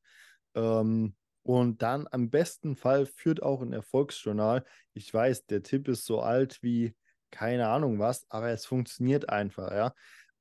Ähm, 0.55 1.15
und 1.43 1.81
dann 1.81 2.07
am 2.11 2.29
besten 2.29 2.75
Fall 2.75 3.05
führt 3.05 3.43
auch 3.43 3.61
ein 3.61 3.73
Erfolgsjournal. 3.73 4.63
Ich 4.93 5.13
weiß, 5.13 5.45
der 5.47 5.63
Tipp 5.63 5.87
ist 5.89 6.05
so 6.05 6.21
alt 6.21 6.59
wie 6.63 6.95
keine 7.31 7.67
Ahnung 7.69 7.99
was, 7.99 8.25
aber 8.29 8.49
es 8.49 8.65
funktioniert 8.65 9.29
einfach, 9.29 9.71
ja. 9.71 9.93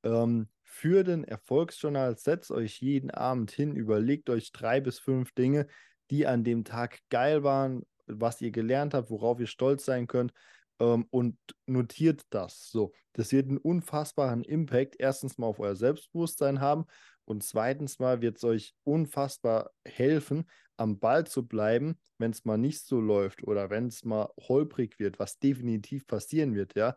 Ähm, 0.05 0.49
für 0.65 1.05
den 1.05 1.25
Erfolgsjournal 1.25 2.17
setzt 2.17 2.51
euch 2.53 2.81
jeden 2.81 3.11
Abend 3.11 3.51
hin, 3.51 3.75
überlegt 3.77 4.31
euch 4.31 4.53
drei 4.53 4.81
bis 4.81 4.99
fünf 5.01 5.33
Dinge, 5.33 5.67
die 6.11 6.27
an 6.27 6.45
dem 6.45 6.65
Tag 6.65 7.01
geil 7.11 7.43
waren, 7.43 7.85
was 8.19 8.41
ihr 8.41 8.51
gelernt 8.51 8.95
habt, 8.95 9.11
worauf 9.11 9.41
ihr 9.41 9.47
stolz 9.47 9.85
sein 9.85 10.07
könnt 10.07 10.33
ähm, 10.81 11.07
und 11.11 11.37
notiert 11.67 12.23
das. 12.31 12.71
So, 12.71 12.93
das 13.13 13.33
wird 13.33 13.49
einen 13.49 13.59
unfassbaren 13.59 14.43
Impact 14.43 14.97
erstens 14.99 15.39
mal 15.39 15.47
auf 15.47 15.61
euer 15.61 15.77
Selbstbewusstsein 15.77 16.61
haben 16.61 16.87
und 17.25 17.45
zweitens 17.45 17.99
mal 17.99 18.21
wird 18.23 18.39
es 18.39 18.45
euch 18.45 18.75
unfassbar 18.83 19.71
helfen, 19.87 20.51
am 20.77 20.99
Ball 20.99 21.27
zu 21.27 21.47
bleiben, 21.47 21.99
wenn 22.19 22.33
es 22.33 22.45
mal 22.45 22.59
nicht 22.59 22.85
so 22.85 23.01
läuft 23.01 23.45
oder 23.45 23.71
wenn 23.71 23.87
es 23.87 24.05
mal 24.05 24.31
holprig 24.49 24.99
wird, 24.99 25.19
was 25.19 25.39
definitiv 25.39 26.07
passieren 26.07 26.55
wird, 26.55 26.75
ja. 26.75 26.97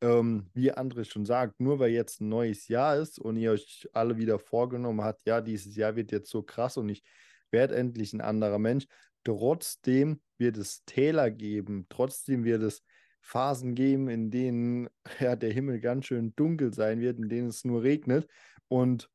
Ähm, 0.00 0.50
wie 0.54 0.72
André 0.72 1.04
schon 1.04 1.24
sagt, 1.24 1.60
nur 1.60 1.78
weil 1.78 1.90
jetzt 1.90 2.20
ein 2.20 2.28
neues 2.28 2.68
Jahr 2.68 2.96
ist 2.96 3.18
und 3.18 3.36
ihr 3.36 3.52
euch 3.52 3.88
alle 3.92 4.16
wieder 4.16 4.38
vorgenommen 4.38 5.02
habt, 5.02 5.26
ja, 5.26 5.40
dieses 5.40 5.76
Jahr 5.76 5.96
wird 5.96 6.12
jetzt 6.12 6.30
so 6.30 6.42
krass 6.42 6.76
und 6.76 6.88
ich 6.88 7.02
werde 7.50 7.76
endlich 7.76 8.12
ein 8.12 8.20
anderer 8.20 8.58
Mensch, 8.58 8.86
trotzdem 9.24 10.20
wird 10.38 10.56
es 10.56 10.84
Täler 10.84 11.30
geben, 11.30 11.86
trotzdem 11.88 12.44
wird 12.44 12.62
es 12.62 12.82
Phasen 13.20 13.74
geben, 13.74 14.08
in 14.08 14.30
denen 14.30 14.88
ja, 15.20 15.36
der 15.36 15.52
Himmel 15.52 15.80
ganz 15.80 16.06
schön 16.06 16.34
dunkel 16.36 16.72
sein 16.72 17.00
wird, 17.00 17.18
in 17.18 17.28
denen 17.28 17.48
es 17.48 17.64
nur 17.64 17.82
regnet 17.82 18.28
und 18.68 19.10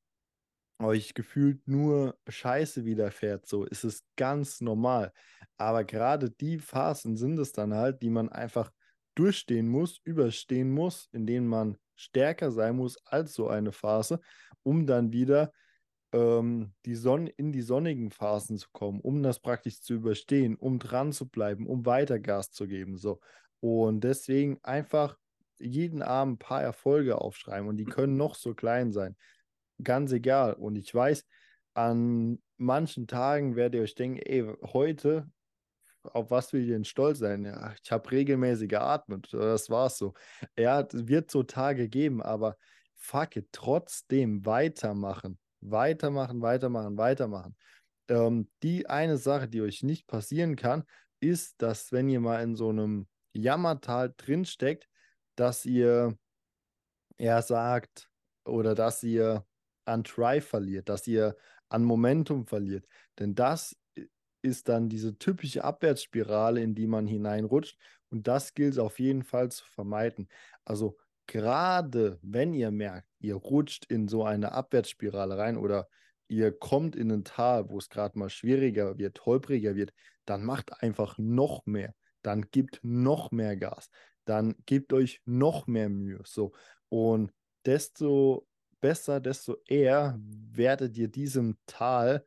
euch 0.80 1.14
gefühlt 1.14 1.68
nur 1.68 2.18
Scheiße 2.28 2.86
widerfährt. 2.86 3.46
So 3.46 3.66
ist 3.66 3.84
es 3.84 4.04
ganz 4.16 4.62
normal. 4.62 5.12
Aber 5.58 5.84
gerade 5.84 6.32
die 6.32 6.58
Phasen 6.58 7.18
sind 7.18 7.38
es 7.38 7.52
dann 7.52 7.74
halt, 7.74 8.02
die 8.02 8.10
man 8.10 8.30
einfach 8.30 8.72
durchstehen 9.16 9.68
muss, 9.68 10.00
überstehen 10.06 10.72
muss, 10.72 11.10
in 11.12 11.28
denen 11.28 11.48
man 11.48 11.78
stärker 11.96 12.52
sein 12.52 12.78
muss 12.78 12.98
als 13.06 13.34
so 13.34 13.50
eine 13.50 13.74
Phase, 13.74 14.22
um 14.64 14.88
dann 14.88 15.12
wieder 15.12 15.52
ähm, 16.12 16.74
die 16.86 16.96
Sonne 16.96 17.30
in 17.32 17.52
die 17.52 17.62
sonnigen 17.62 18.12
Phasen 18.12 18.58
zu 18.58 18.68
kommen, 18.72 19.00
um 19.02 19.24
das 19.24 19.40
praktisch 19.40 19.82
zu 19.82 19.94
überstehen, 19.96 20.56
um 20.56 20.80
dran 20.80 21.12
zu 21.12 21.28
bleiben, 21.30 21.68
um 21.68 21.86
weiter 21.86 22.20
Gas 22.20 22.52
zu 22.52 22.68
geben. 22.68 22.98
So. 22.98 23.20
Und 23.60 24.04
deswegen 24.04 24.60
einfach 24.64 25.18
jeden 25.60 26.02
Abend 26.02 26.36
ein 26.36 26.40
paar 26.40 26.64
Erfolge 26.64 27.20
aufschreiben 27.20 27.68
und 27.68 27.78
die 27.78 27.86
können 27.86 28.18
noch 28.18 28.36
so 28.36 28.54
klein 28.56 28.92
sein. 28.92 29.16
Ganz 29.84 30.12
egal. 30.12 30.54
Und 30.54 30.78
ich 30.78 30.94
weiß, 30.94 31.26
an 31.74 32.42
manchen 32.58 33.08
Tagen 33.08 33.56
werdet 33.56 33.76
ihr 33.76 33.84
euch 33.84 33.96
denken, 33.96 34.20
ey, 34.20 34.46
heute, 34.74 35.30
auf 36.04 36.32
was 36.32 36.54
will 36.54 36.62
ich 36.62 36.70
denn 36.70 36.86
stolz 36.86 37.20
sein? 37.20 37.46
Ja, 37.46 37.74
ich 37.84 37.92
habe 37.92 38.10
regelmäßig 38.12 38.70
geatmet. 38.70 39.30
Das 39.32 39.70
war's 39.70 39.98
so. 39.98 40.14
Ja, 40.58 40.82
es 40.82 41.08
wird 41.08 41.32
so 41.32 41.44
Tage 41.44 41.90
geben, 41.90 42.22
aber 42.22 42.58
fuck 42.96 43.36
it, 43.36 43.50
trotzdem 43.52 44.46
weitermachen. 44.46 45.40
Weitermachen, 45.62 46.42
weitermachen, 46.42 46.98
weitermachen. 46.98 47.56
Ähm, 48.08 48.50
die 48.64 48.88
eine 48.88 49.18
Sache, 49.18 49.48
die 49.48 49.62
euch 49.62 49.84
nicht 49.84 50.08
passieren 50.08 50.56
kann, 50.56 50.84
ist, 51.20 51.62
dass 51.62 51.92
wenn 51.92 52.10
ihr 52.10 52.20
mal 52.20 52.42
in 52.42 52.56
so 52.56 52.70
einem 52.70 53.08
Jammertal 53.34 54.14
drinsteckt, 54.18 54.88
dass 55.36 55.66
ihr 55.66 56.18
eher 57.18 57.42
sagt 57.42 58.10
oder 58.46 58.76
dass 58.76 59.04
ihr 59.04 59.46
an 59.86 60.04
Drive 60.04 60.48
verliert, 60.48 60.90
dass 60.90 61.08
ihr 61.08 61.36
an 61.70 61.84
Momentum 61.84 62.46
verliert. 62.48 62.88
Denn 63.20 63.36
das 63.36 63.76
ist 64.42 64.70
dann 64.70 64.90
diese 64.90 65.18
typische 65.18 65.64
Abwärtsspirale, 65.64 66.62
in 66.62 66.76
die 66.76 66.88
man 66.88 67.06
hineinrutscht. 67.08 67.78
Und 68.10 68.28
das 68.28 68.54
gilt 68.54 68.74
es 68.74 68.80
auf 68.80 69.00
jeden 69.00 69.24
Fall 69.24 69.52
zu 69.52 69.66
vermeiden. 69.66 70.30
Also 70.66 70.98
gerade 71.30 72.18
wenn 72.24 72.56
ihr 72.56 72.72
merkt, 72.72 73.08
ihr 73.20 73.36
rutscht 73.36 73.86
in 73.86 74.08
so 74.08 74.24
eine 74.24 74.52
Abwärtsspirale 74.52 75.38
rein 75.38 75.58
oder 75.58 75.88
ihr 76.28 76.52
kommt 76.52 76.96
in 76.96 77.12
ein 77.12 77.24
Tal, 77.24 77.70
wo 77.70 77.78
es 77.78 77.88
gerade 77.88 78.18
mal 78.18 78.32
schwieriger 78.32 78.98
wird, 78.98 79.26
holpriger 79.28 79.76
wird, 79.76 79.94
dann 80.26 80.44
macht 80.44 80.82
einfach 80.82 81.20
noch 81.20 81.68
mehr. 81.68 81.94
Dann 82.24 82.50
gibt 82.50 82.80
noch 82.82 83.30
mehr 83.30 83.56
Gas. 83.58 83.92
Dann 84.26 84.56
gebt 84.66 84.92
euch 84.92 85.22
noch 85.26 85.68
mehr 85.68 85.90
Mühe. 85.90 86.20
So. 86.26 86.54
Und 86.90 87.32
desto 87.64 88.48
besser, 88.82 89.20
desto 89.20 89.58
eher 89.68 90.18
werdet 90.20 90.98
ihr 90.98 91.10
diesem 91.10 91.60
Tal, 91.68 92.26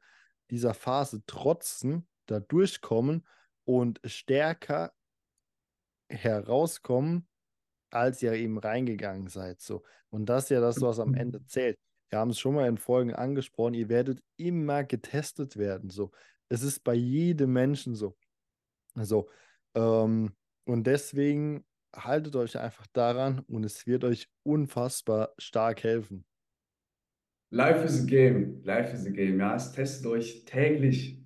dieser 0.51 0.75
Phase 0.75 1.25
trotzen, 1.27 2.07
da 2.27 2.39
durchkommen 2.39 3.27
und 3.65 4.01
stärker 4.05 4.93
herauskommen, 6.09 7.27
als 7.93 8.23
ihr 8.23 8.33
eben 8.33 8.59
reingegangen 8.59 9.29
seid. 9.29 9.61
So. 9.61 9.83
Und 10.11 10.27
das 10.27 10.45
ist 10.45 10.51
ja 10.51 10.61
das, 10.61 10.81
was 10.81 10.99
am 10.99 11.15
Ende 11.15 11.45
zählt. 11.47 11.79
Wir 12.11 12.19
haben 12.19 12.31
es 12.31 12.39
schon 12.39 12.55
mal 12.55 12.69
in 12.69 12.77
Folgen 12.77 13.15
angesprochen, 13.15 13.75
ihr 13.75 13.89
werdet 13.89 14.23
immer 14.37 14.85
getestet 14.85 15.57
werden. 15.57 15.91
So. 15.91 16.11
Es 16.49 16.63
ist 16.63 16.85
bei 16.85 16.95
jedem 16.95 17.53
Menschen 17.53 17.95
so. 17.95 18.17
Also, 18.95 19.29
ähm, 19.75 20.33
und 20.65 20.87
deswegen 20.87 21.65
haltet 21.95 22.37
euch 22.37 22.59
einfach 22.59 22.87
daran 22.93 23.41
und 23.49 23.65
es 23.65 23.87
wird 23.87 24.05
euch 24.05 24.29
unfassbar 24.43 25.33
stark 25.39 25.83
helfen. 25.83 26.25
Life 27.51 27.85
is 27.85 28.03
a 28.03 28.07
game. 28.07 28.63
Life 28.65 28.95
is 28.95 29.07
a 29.07 29.11
game. 29.11 29.39
Ja, 29.39 29.55
es 29.55 29.73
testet 29.73 30.07
euch 30.07 30.45
täglich 30.45 31.23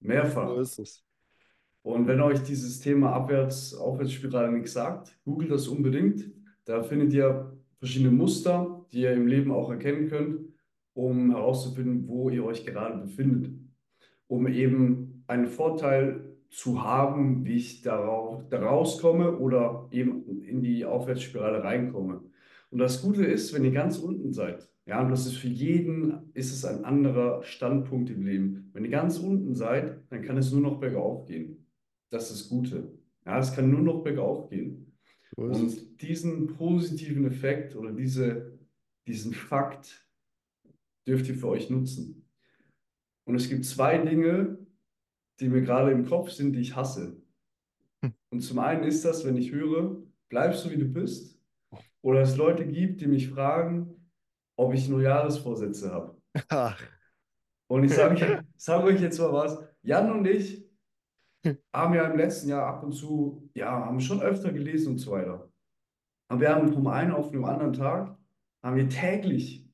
mehrfach. 0.00 0.48
So 0.48 0.60
ist 0.60 0.78
es. 0.78 1.03
Und 1.84 2.06
wenn 2.06 2.22
euch 2.22 2.42
dieses 2.42 2.80
Thema 2.80 3.12
Abwärts, 3.12 3.74
Aufwärtsspirale 3.74 4.50
nichts 4.50 4.72
sagt, 4.72 5.18
googelt 5.26 5.50
das 5.50 5.68
unbedingt. 5.68 6.24
Da 6.64 6.82
findet 6.82 7.12
ihr 7.12 7.58
verschiedene 7.78 8.10
Muster, 8.10 8.86
die 8.90 9.02
ihr 9.02 9.12
im 9.12 9.26
Leben 9.26 9.52
auch 9.52 9.70
erkennen 9.70 10.08
könnt, 10.08 10.40
um 10.94 11.30
herauszufinden, 11.30 12.08
wo 12.08 12.30
ihr 12.30 12.42
euch 12.42 12.64
gerade 12.64 12.96
befindet. 13.02 13.52
Um 14.28 14.46
eben 14.46 15.24
einen 15.26 15.46
Vorteil 15.46 16.38
zu 16.48 16.82
haben, 16.82 17.44
wie 17.44 17.56
ich 17.56 17.82
darauf, 17.82 18.48
da 18.48 18.60
rauskomme 18.60 19.36
oder 19.36 19.86
eben 19.90 20.42
in 20.42 20.62
die 20.62 20.86
Aufwärtsspirale 20.86 21.62
reinkomme. 21.62 22.22
Und 22.70 22.78
das 22.78 23.02
Gute 23.02 23.26
ist, 23.26 23.52
wenn 23.52 23.64
ihr 23.64 23.72
ganz 23.72 23.98
unten 23.98 24.32
seid, 24.32 24.70
ja, 24.86 25.02
und 25.02 25.10
das 25.10 25.26
ist 25.26 25.36
für 25.36 25.48
jeden, 25.48 26.30
ist 26.32 26.50
es 26.50 26.64
ein 26.64 26.86
anderer 26.86 27.42
Standpunkt 27.42 28.08
im 28.08 28.24
Leben. 28.24 28.70
Wenn 28.72 28.84
ihr 28.84 28.90
ganz 28.90 29.18
unten 29.18 29.54
seid, 29.54 29.98
dann 30.08 30.22
kann 30.22 30.38
es 30.38 30.50
nur 30.50 30.62
noch 30.62 30.80
bergauf 30.80 31.26
gehen. 31.26 31.63
Das 32.14 32.30
ist 32.30 32.42
das 32.42 32.48
Gute. 32.48 32.96
Ja, 33.26 33.40
es 33.40 33.56
kann 33.56 33.72
nur 33.72 33.80
noch 33.80 34.04
bergauf 34.04 34.48
gehen. 34.48 34.96
Und 35.34 36.00
diesen 36.00 36.46
positiven 36.46 37.26
Effekt 37.26 37.74
oder 37.74 37.90
diese, 37.90 38.56
diesen 39.08 39.34
Fakt 39.34 40.08
dürft 41.08 41.26
ihr 41.26 41.34
für 41.34 41.48
euch 41.48 41.70
nutzen. 41.70 42.30
Und 43.24 43.34
es 43.34 43.48
gibt 43.48 43.64
zwei 43.64 43.98
Dinge, 43.98 44.64
die 45.40 45.48
mir 45.48 45.62
gerade 45.62 45.90
im 45.90 46.06
Kopf 46.06 46.30
sind, 46.30 46.52
die 46.52 46.60
ich 46.60 46.76
hasse. 46.76 47.20
Hm. 48.04 48.14
Und 48.30 48.42
zum 48.42 48.60
einen 48.60 48.84
ist 48.84 49.04
das, 49.04 49.24
wenn 49.24 49.36
ich 49.36 49.50
höre, 49.50 50.00
bleib 50.28 50.54
so 50.54 50.70
wie 50.70 50.78
du 50.78 50.84
bist. 50.84 51.36
Oder 52.00 52.20
es 52.20 52.36
Leute 52.36 52.64
gibt, 52.64 53.00
die 53.00 53.08
mich 53.08 53.28
fragen, 53.28 54.08
ob 54.56 54.72
ich 54.72 54.88
nur 54.88 55.02
Jahresvorsätze 55.02 55.90
habe. 55.90 56.22
Und 57.66 57.82
ich 57.82 57.92
sage 57.92 58.44
sag 58.56 58.84
euch 58.84 59.00
jetzt 59.00 59.18
mal 59.18 59.32
was. 59.32 59.58
Jan 59.82 60.12
und 60.12 60.26
ich 60.26 60.63
haben 61.72 61.94
ja 61.94 62.06
im 62.06 62.16
letzten 62.16 62.48
Jahr 62.48 62.66
ab 62.66 62.82
und 62.82 62.92
zu, 62.92 63.50
ja, 63.54 63.86
haben 63.86 64.00
schon 64.00 64.22
öfter 64.22 64.52
gelesen 64.52 64.92
und 64.92 64.98
so 64.98 65.12
weiter. 65.12 65.50
Aber 66.28 66.40
wir 66.40 66.54
haben 66.54 66.72
vom 66.72 66.86
einen 66.86 67.12
auf 67.12 67.30
den 67.30 67.44
anderen 67.44 67.72
Tag, 67.72 68.16
haben 68.62 68.76
wir 68.76 68.88
täglich, 68.88 69.68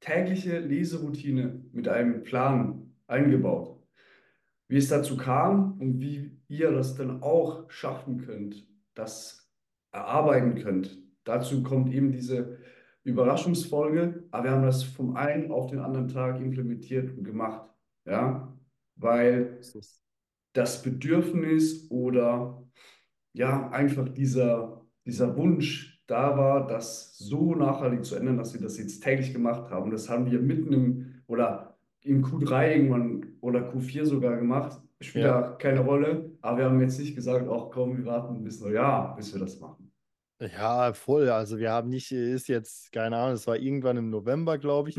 tägliche 0.00 0.58
Leseroutine 0.58 1.64
mit 1.72 1.88
einem 1.88 2.22
Plan 2.22 2.94
eingebaut. 3.06 3.80
Wie 4.68 4.76
es 4.76 4.88
dazu 4.88 5.16
kam 5.16 5.80
und 5.80 6.00
wie 6.00 6.36
ihr 6.48 6.72
das 6.72 6.96
dann 6.96 7.22
auch 7.22 7.70
schaffen 7.70 8.18
könnt, 8.18 8.68
das 8.94 9.48
erarbeiten 9.92 10.56
könnt. 10.56 10.98
Dazu 11.24 11.62
kommt 11.62 11.92
eben 11.92 12.10
diese 12.10 12.58
Überraschungsfolge, 13.04 14.24
aber 14.32 14.44
wir 14.44 14.50
haben 14.50 14.62
das 14.64 14.82
vom 14.82 15.14
einen 15.16 15.52
auf 15.52 15.70
den 15.70 15.78
anderen 15.78 16.08
Tag 16.08 16.40
implementiert 16.40 17.16
und 17.16 17.22
gemacht. 17.22 17.70
Ja, 18.04 18.52
weil 18.96 19.58
das 20.56 20.82
Bedürfnis 20.82 21.90
oder 21.90 22.62
ja, 23.32 23.68
einfach 23.70 24.08
dieser, 24.08 24.82
dieser 25.04 25.36
Wunsch 25.36 26.02
da 26.06 26.36
war, 26.36 26.66
das 26.66 27.18
so 27.18 27.54
nachhaltig 27.54 28.04
zu 28.04 28.14
ändern, 28.14 28.38
dass 28.38 28.54
wir 28.54 28.60
das 28.60 28.78
jetzt 28.78 29.02
täglich 29.02 29.32
gemacht 29.32 29.70
haben. 29.70 29.90
Das 29.90 30.08
haben 30.08 30.30
wir 30.30 30.40
mitten 30.40 30.72
im 30.72 31.14
oder 31.26 31.76
im 32.02 32.24
Q3 32.24 32.72
irgendwann 32.72 33.26
oder 33.40 33.68
Q4 33.70 34.04
sogar 34.04 34.36
gemacht. 34.36 34.80
Spielt 35.00 35.26
ja. 35.26 35.40
da 35.42 35.50
keine 35.56 35.80
Rolle, 35.80 36.30
aber 36.40 36.58
wir 36.58 36.64
haben 36.66 36.80
jetzt 36.80 36.98
nicht 36.98 37.14
gesagt, 37.14 37.46
ach 37.50 37.70
komm, 37.70 37.98
wir 37.98 38.06
warten 38.06 38.42
bis 38.42 38.60
Neujahr, 38.60 39.14
bis 39.16 39.34
wir 39.34 39.40
das 39.40 39.60
machen. 39.60 39.85
Ja, 40.38 40.92
voll. 40.92 41.30
Also 41.30 41.58
wir 41.58 41.70
haben 41.70 41.88
nicht, 41.88 42.12
ist 42.12 42.48
jetzt, 42.48 42.92
keine 42.92 43.16
Ahnung, 43.16 43.34
es 43.34 43.46
war 43.46 43.56
irgendwann 43.56 43.96
im 43.96 44.10
November, 44.10 44.58
glaube 44.58 44.90
ich. 44.90 44.98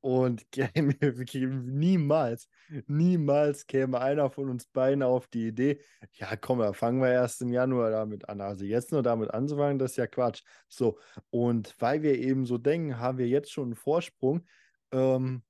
Und 0.00 0.46
niemals, 1.34 2.48
niemals 2.86 3.66
käme 3.66 4.00
einer 4.00 4.30
von 4.30 4.48
uns 4.48 4.66
beiden 4.66 5.02
auf 5.02 5.26
die 5.26 5.48
Idee, 5.48 5.80
ja 6.12 6.36
komm, 6.36 6.60
da 6.60 6.72
fangen 6.72 7.00
wir 7.00 7.10
erst 7.10 7.42
im 7.42 7.52
Januar 7.52 7.90
damit 7.90 8.28
an. 8.28 8.40
Also 8.40 8.64
jetzt 8.64 8.92
nur 8.92 9.02
damit 9.02 9.34
anzufangen, 9.34 9.80
das 9.80 9.92
ist 9.92 9.96
ja 9.96 10.06
Quatsch. 10.06 10.42
So, 10.68 10.98
und 11.30 11.74
weil 11.80 12.02
wir 12.02 12.16
eben 12.16 12.46
so 12.46 12.56
denken, 12.56 12.98
haben 13.00 13.18
wir 13.18 13.26
jetzt 13.26 13.50
schon 13.50 13.64
einen 13.64 13.74
Vorsprung 13.74 14.46
ähm, 14.92 15.42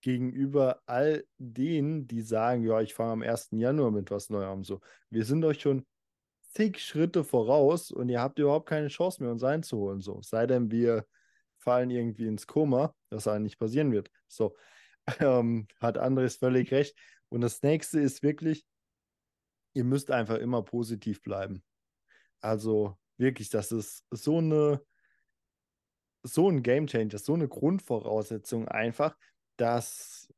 gegenüber 0.00 0.82
all 0.86 1.24
denen, 1.38 2.08
die 2.08 2.22
sagen, 2.22 2.64
ja, 2.64 2.80
ich 2.80 2.94
fange 2.94 3.12
am 3.12 3.22
1. 3.22 3.58
Januar 3.60 3.92
mit 3.92 4.10
was 4.10 4.30
Neuem. 4.30 4.64
So, 4.64 4.80
wir 5.10 5.24
sind 5.24 5.44
euch 5.44 5.60
schon 5.60 5.86
zig 6.54 6.78
Schritte 6.78 7.24
voraus 7.24 7.90
und 7.90 8.08
ihr 8.08 8.20
habt 8.20 8.38
überhaupt 8.38 8.68
keine 8.68 8.88
Chance 8.88 9.22
mehr, 9.22 9.32
uns 9.32 9.42
einzuholen. 9.42 10.00
So, 10.00 10.22
sei 10.22 10.46
denn, 10.46 10.70
wir 10.70 11.06
fallen 11.58 11.90
irgendwie 11.90 12.26
ins 12.26 12.46
Koma, 12.46 12.94
das 13.10 13.26
eigentlich 13.26 13.58
passieren 13.58 13.90
wird. 13.92 14.10
So, 14.28 14.56
ähm, 15.20 15.66
hat 15.80 15.98
Andres 15.98 16.36
völlig 16.36 16.70
recht. 16.72 16.96
Und 17.28 17.40
das 17.40 17.62
nächste 17.62 18.00
ist 18.00 18.22
wirklich, 18.22 18.64
ihr 19.72 19.84
müsst 19.84 20.10
einfach 20.10 20.36
immer 20.36 20.62
positiv 20.62 21.22
bleiben. 21.22 21.64
Also 22.40 22.96
wirklich, 23.16 23.48
das 23.50 23.72
ist 23.72 24.04
so 24.10 24.38
eine, 24.38 24.80
so 26.22 26.48
ein 26.48 26.62
Game 26.62 26.86
Changer, 26.86 27.18
so 27.18 27.34
eine 27.34 27.48
Grundvoraussetzung 27.48 28.68
einfach, 28.68 29.16
dass, 29.56 30.32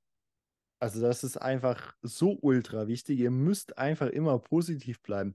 also 0.79 1.01
das 1.01 1.25
ist 1.25 1.37
einfach 1.37 1.95
so 2.01 2.39
ultra 2.41 2.87
wichtig. 2.87 3.19
Ihr 3.19 3.31
müsst 3.31 3.77
einfach 3.77 4.09
immer 4.09 4.39
positiv 4.39 5.03
bleiben. 5.03 5.35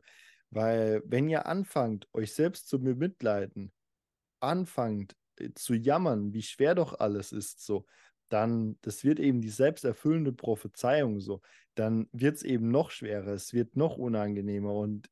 Weil 0.51 1.01
wenn 1.05 1.29
ihr 1.29 1.45
anfangt, 1.45 2.07
euch 2.13 2.33
selbst 2.33 2.67
zu 2.67 2.79
bemitleiden, 2.81 3.71
anfangt 4.41 5.15
äh, 5.39 5.49
zu 5.55 5.73
jammern, 5.73 6.33
wie 6.33 6.41
schwer 6.43 6.75
doch 6.75 6.99
alles 6.99 7.31
ist, 7.31 7.65
so, 7.65 7.85
dann, 8.29 8.77
das 8.81 9.03
wird 9.03 9.19
eben 9.19 9.41
die 9.41 9.49
selbsterfüllende 9.49 10.33
Prophezeiung 10.33 11.19
so, 11.19 11.41
dann 11.75 12.07
wird 12.11 12.37
es 12.37 12.43
eben 12.43 12.69
noch 12.69 12.91
schwerer, 12.91 13.33
es 13.33 13.53
wird 13.53 13.75
noch 13.75 13.97
unangenehmer 13.97 14.73
und 14.73 15.09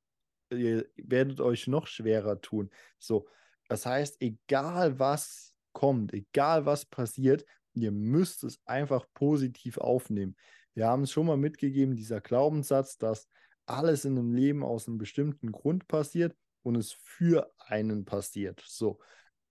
ihr 0.52 0.86
werdet 0.98 1.42
euch 1.42 1.68
noch 1.68 1.88
schwerer 1.88 2.42
tun. 2.42 2.70
So, 2.98 3.28
das 3.68 3.86
heißt, 3.86 4.22
egal 4.22 5.00
was 5.00 5.54
kommt, 5.74 6.14
egal 6.14 6.66
was 6.66 6.86
passiert, 6.86 7.46
ihr 7.74 7.92
müsst 7.92 8.44
es 8.44 8.60
einfach 8.66 9.06
positiv 9.14 9.78
aufnehmen. 9.78 10.36
Wir 10.74 10.88
haben 10.88 11.04
es 11.04 11.12
schon 11.12 11.28
mal 11.28 11.38
mitgegeben, 11.38 11.96
dieser 11.96 12.22
Glaubenssatz, 12.22 12.98
dass 12.98 13.28
alles 13.70 14.06
in 14.06 14.18
einem 14.18 14.34
Leben 14.34 14.64
aus 14.64 14.88
einem 14.88 14.98
bestimmten 14.98 15.52
Grund 15.52 15.88
passiert 15.88 16.36
und 16.64 16.76
es 16.76 16.92
für 16.92 17.52
einen 17.58 18.06
passiert. 18.06 18.64
So. 18.66 19.00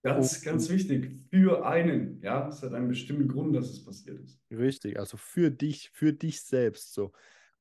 Ganz, 0.01 0.37
und, 0.37 0.45
ganz 0.45 0.69
wichtig, 0.69 1.19
für 1.29 1.65
einen. 1.65 2.21
Ja, 2.21 2.47
es 2.47 2.61
hat 2.61 2.73
einen 2.73 2.87
bestimmten 2.87 3.27
Grund, 3.27 3.55
dass 3.55 3.69
es 3.69 3.83
passiert 3.83 4.19
ist. 4.21 4.39
Richtig, 4.49 4.97
also 4.97 5.17
für 5.17 5.51
dich, 5.51 5.89
für 5.93 6.13
dich 6.13 6.41
selbst. 6.41 6.93
So. 6.93 7.11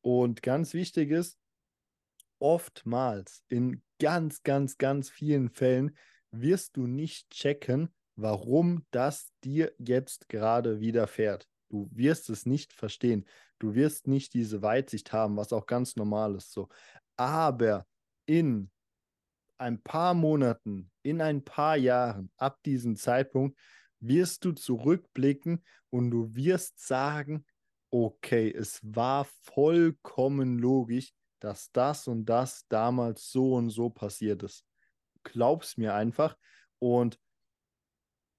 Und 0.00 0.42
ganz 0.42 0.74
wichtig 0.74 1.10
ist, 1.10 1.38
oftmals, 2.38 3.42
in 3.48 3.82
ganz, 3.98 4.42
ganz, 4.42 4.78
ganz 4.78 5.10
vielen 5.10 5.50
Fällen, 5.50 5.96
wirst 6.30 6.76
du 6.76 6.86
nicht 6.86 7.30
checken, 7.30 7.92
warum 8.14 8.84
das 8.90 9.32
dir 9.42 9.72
jetzt 9.78 10.28
gerade 10.28 10.80
widerfährt. 10.80 11.48
Du 11.68 11.90
wirst 11.92 12.30
es 12.30 12.46
nicht 12.46 12.72
verstehen. 12.72 13.26
Du 13.58 13.74
wirst 13.74 14.06
nicht 14.06 14.34
diese 14.34 14.62
Weitsicht 14.62 15.12
haben, 15.12 15.36
was 15.36 15.52
auch 15.52 15.66
ganz 15.66 15.96
normal 15.96 16.36
ist 16.36 16.52
so. 16.52 16.68
Aber 17.16 17.86
in 18.26 18.70
ein 19.58 19.82
paar 19.82 20.14
Monaten, 20.14 20.90
in 21.02 21.20
ein 21.20 21.44
paar 21.44 21.76
Jahren, 21.76 22.30
ab 22.36 22.62
diesem 22.64 22.96
Zeitpunkt, 22.96 23.58
wirst 24.00 24.44
du 24.44 24.52
zurückblicken 24.52 25.64
und 25.90 26.10
du 26.10 26.34
wirst 26.34 26.86
sagen, 26.86 27.44
okay, 27.90 28.52
es 28.52 28.80
war 28.82 29.26
vollkommen 29.42 30.58
logisch, 30.58 31.12
dass 31.40 31.72
das 31.72 32.06
und 32.06 32.26
das 32.26 32.66
damals 32.68 33.30
so 33.30 33.54
und 33.54 33.70
so 33.70 33.90
passiert 33.90 34.42
ist. 34.42 34.64
Glaub's 35.24 35.76
mir 35.76 35.94
einfach. 35.94 36.36
Und 36.78 37.18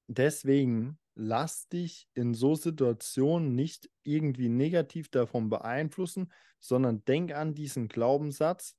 deswegen 0.08 0.98
lass 1.20 1.68
dich 1.68 2.08
in 2.14 2.34
so 2.34 2.56
Situationen 2.56 3.54
nicht 3.54 3.90
irgendwie 4.04 4.48
negativ 4.48 5.10
davon 5.10 5.50
beeinflussen, 5.50 6.32
sondern 6.60 7.04
denk 7.04 7.34
an 7.34 7.54
diesen 7.54 7.90
Glaubenssatz, 7.90 8.78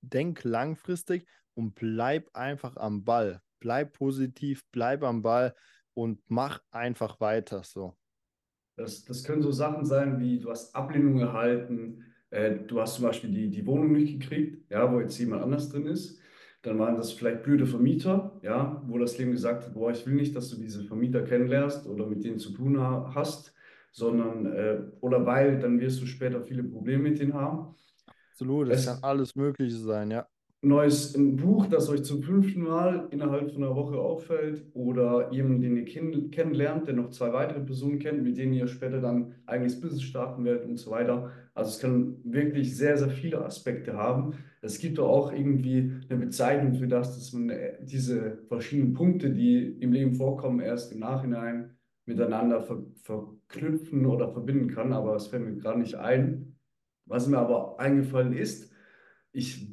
denk 0.00 0.42
langfristig 0.42 1.26
und 1.54 1.76
bleib 1.76 2.28
einfach 2.34 2.76
am 2.76 3.04
Ball. 3.04 3.40
Bleib 3.60 3.92
positiv, 3.92 4.62
bleib 4.72 5.04
am 5.04 5.22
Ball 5.22 5.54
und 5.94 6.20
mach 6.26 6.60
einfach 6.70 7.20
weiter 7.20 7.62
so. 7.62 7.96
Das, 8.76 9.04
das 9.04 9.22
können 9.22 9.42
so 9.42 9.52
Sachen 9.52 9.84
sein 9.84 10.18
wie, 10.18 10.40
du 10.40 10.50
hast 10.50 10.74
Ablehnung 10.74 11.20
erhalten, 11.20 12.04
äh, 12.30 12.56
du 12.56 12.80
hast 12.80 12.94
zum 12.94 13.04
Beispiel 13.04 13.30
die, 13.30 13.50
die 13.50 13.66
Wohnung 13.66 13.92
nicht 13.92 14.18
gekriegt, 14.18 14.70
ja, 14.70 14.90
wo 14.92 15.00
jetzt 15.00 15.18
jemand 15.18 15.42
anders 15.42 15.68
drin 15.68 15.86
ist. 15.86 16.18
Dann 16.62 16.78
waren 16.78 16.96
das 16.96 17.12
vielleicht 17.12 17.42
blöde 17.42 17.66
Vermieter, 17.66 18.29
ja, 18.42 18.82
wo 18.86 18.98
das 18.98 19.18
Leben 19.18 19.32
gesagt 19.32 19.64
hat, 19.64 19.74
boah, 19.74 19.90
ich 19.90 20.06
will 20.06 20.14
nicht, 20.14 20.34
dass 20.34 20.48
du 20.50 20.56
diese 20.56 20.84
Vermieter 20.84 21.22
kennenlernst 21.22 21.86
oder 21.86 22.06
mit 22.06 22.24
denen 22.24 22.38
zu 22.38 22.52
tun 22.52 22.80
hast, 22.80 23.54
sondern, 23.92 24.46
äh, 24.46 24.80
oder 25.00 25.26
weil, 25.26 25.58
dann 25.58 25.80
wirst 25.80 26.00
du 26.00 26.06
später 26.06 26.42
viele 26.42 26.62
Probleme 26.62 27.02
mit 27.02 27.18
denen 27.18 27.34
haben. 27.34 27.74
Absolut, 28.32 28.68
es, 28.68 28.80
es 28.80 28.86
kann 28.86 28.98
alles 29.02 29.34
Mögliche 29.34 29.76
sein, 29.76 30.10
ja 30.10 30.26
neues 30.62 31.14
ein 31.14 31.36
Buch, 31.36 31.66
das 31.66 31.88
euch 31.88 32.02
zum 32.02 32.22
fünften 32.22 32.62
Mal 32.62 33.08
innerhalb 33.10 33.52
von 33.52 33.64
einer 33.64 33.74
Woche 33.74 33.98
auffällt 33.98 34.66
oder 34.74 35.32
jemanden, 35.32 35.62
den 35.62 35.76
ihr 35.76 35.84
kenn 35.86 36.30
kennenlernt, 36.30 36.86
der 36.86 36.94
noch 36.94 37.10
zwei 37.10 37.32
weitere 37.32 37.60
Personen 37.60 37.98
kennt, 37.98 38.22
mit 38.22 38.36
denen 38.36 38.52
ihr 38.52 38.66
später 38.66 39.00
dann 39.00 39.34
eigenes 39.46 39.80
Business 39.80 40.02
starten 40.02 40.44
werdet 40.44 40.66
und 40.66 40.76
so 40.76 40.90
weiter. 40.90 41.30
Also 41.54 41.70
es 41.70 41.78
kann 41.78 42.16
wirklich 42.24 42.76
sehr, 42.76 42.98
sehr 42.98 43.08
viele 43.08 43.42
Aspekte 43.42 43.94
haben. 43.94 44.34
Es 44.60 44.78
gibt 44.78 44.98
auch 44.98 45.32
irgendwie 45.32 45.92
eine 46.10 46.18
Bezeichnung 46.18 46.74
für 46.74 46.88
das, 46.88 47.14
dass 47.14 47.32
man 47.32 47.48
äh, 47.48 47.78
diese 47.82 48.38
verschiedenen 48.48 48.92
Punkte, 48.92 49.30
die 49.30 49.78
im 49.80 49.92
Leben 49.92 50.14
vorkommen, 50.14 50.60
erst 50.60 50.92
im 50.92 51.00
Nachhinein 51.00 51.76
miteinander 52.04 52.60
ver 52.60 52.82
verknüpfen 53.02 54.04
oder 54.04 54.30
verbinden 54.30 54.68
kann, 54.68 54.92
aber 54.92 55.16
es 55.16 55.28
fällt 55.28 55.44
mir 55.44 55.56
gerade 55.56 55.78
nicht 55.80 55.94
ein. 55.94 56.58
Was 57.06 57.26
mir 57.26 57.38
aber 57.38 57.80
eingefallen 57.80 58.32
ist, 58.34 58.69
ich, 59.32 59.66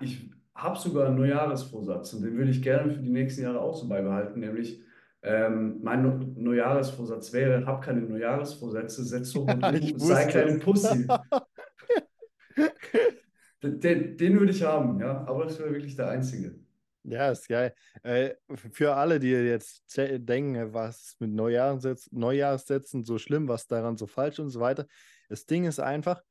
ich 0.00 0.30
habe 0.54 0.78
sogar 0.78 1.06
einen 1.06 1.16
Neujahresvorsatz 1.16 2.12
und 2.14 2.22
den 2.22 2.36
würde 2.36 2.50
ich 2.50 2.62
gerne 2.62 2.92
für 2.92 3.00
die 3.00 3.10
nächsten 3.10 3.42
Jahre 3.42 3.60
auch 3.60 3.74
so 3.74 3.88
beibehalten, 3.88 4.40
nämlich 4.40 4.82
ähm, 5.22 5.78
mein 5.82 6.34
Neujahresvorsatz 6.36 7.32
wäre, 7.32 7.64
hab 7.64 7.82
keine 7.82 8.02
Neujahresvorsätze, 8.02 9.04
setz 9.04 9.34
hoch 9.34 9.48
und 9.52 9.62
ja, 9.62 9.98
sei 9.98 10.26
keine 10.26 10.58
Pussy. 10.58 11.06
den, 13.62 14.16
den 14.16 14.40
würde 14.40 14.52
ich 14.52 14.62
haben, 14.62 15.00
ja, 15.00 15.24
aber 15.26 15.44
das 15.44 15.58
wäre 15.58 15.72
wirklich 15.72 15.96
der 15.96 16.08
einzige. 16.08 16.60
Ja, 17.04 17.30
ist 17.30 17.48
geil. 17.48 17.74
Äh, 18.04 18.34
für 18.54 18.94
alle, 18.94 19.18
die 19.18 19.30
jetzt 19.30 19.82
denken, 19.96 20.72
was 20.72 21.16
mit 21.18 21.32
Neujahrssätzen, 21.32 22.16
Neujahrssätzen 22.16 23.04
so 23.04 23.18
schlimm, 23.18 23.48
was 23.48 23.66
daran 23.66 23.96
so 23.96 24.06
falsch 24.06 24.38
und 24.38 24.50
so 24.50 24.60
weiter. 24.60 24.86
Das 25.28 25.46
Ding 25.46 25.64
ist 25.64 25.80
einfach, 25.80 26.22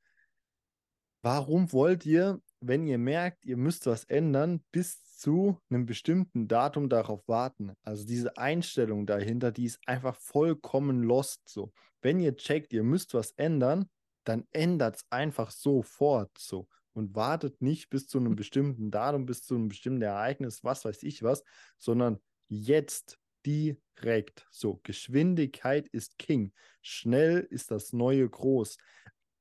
warum 1.23 1.73
wollt 1.73 2.05
ihr 2.05 2.39
wenn 2.61 2.87
ihr 2.87 2.97
merkt, 2.97 3.43
ihr 3.43 3.57
müsst 3.57 3.87
was 3.87 4.03
ändern, 4.05 4.63
bis 4.71 5.03
zu 5.17 5.59
einem 5.69 5.85
bestimmten 5.85 6.47
Datum 6.47 6.89
darauf 6.89 7.27
warten. 7.27 7.73
Also 7.83 8.05
diese 8.05 8.37
Einstellung 8.37 9.05
dahinter, 9.05 9.51
die 9.51 9.65
ist 9.65 9.79
einfach 9.85 10.15
vollkommen 10.15 11.03
lost 11.03 11.41
so. 11.47 11.73
Wenn 12.01 12.19
ihr 12.19 12.35
checkt, 12.35 12.73
ihr 12.73 12.83
müsst 12.83 13.13
was 13.13 13.31
ändern, 13.31 13.89
dann 14.23 14.47
ändert 14.51 14.97
es 14.97 15.05
einfach 15.09 15.51
sofort 15.51 16.31
so 16.37 16.67
und 16.93 17.15
wartet 17.15 17.61
nicht 17.61 17.89
bis 17.89 18.07
zu 18.07 18.19
einem 18.19 18.35
bestimmten 18.35 18.91
Datum, 18.91 19.25
bis 19.25 19.43
zu 19.43 19.55
einem 19.55 19.67
bestimmten 19.67 20.01
Ereignis, 20.01 20.63
was 20.63 20.85
weiß 20.85 21.03
ich 21.03 21.23
was, 21.23 21.43
sondern 21.77 22.19
jetzt 22.47 23.17
direkt. 23.45 24.47
So, 24.51 24.79
Geschwindigkeit 24.83 25.87
ist 25.87 26.17
King. 26.17 26.53
Schnell 26.81 27.39
ist 27.49 27.71
das 27.71 27.93
neue 27.93 28.29
groß. 28.29 28.77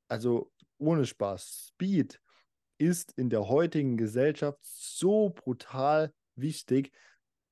Also 0.09 0.53
ohne 0.79 1.05
Spaß. 1.05 1.73
Speed 1.75 2.21
ist 2.81 3.13
in 3.13 3.29
der 3.29 3.49
heutigen 3.49 3.97
Gesellschaft 3.99 4.59
so 4.63 5.29
brutal 5.31 6.15
wichtig, 6.35 6.93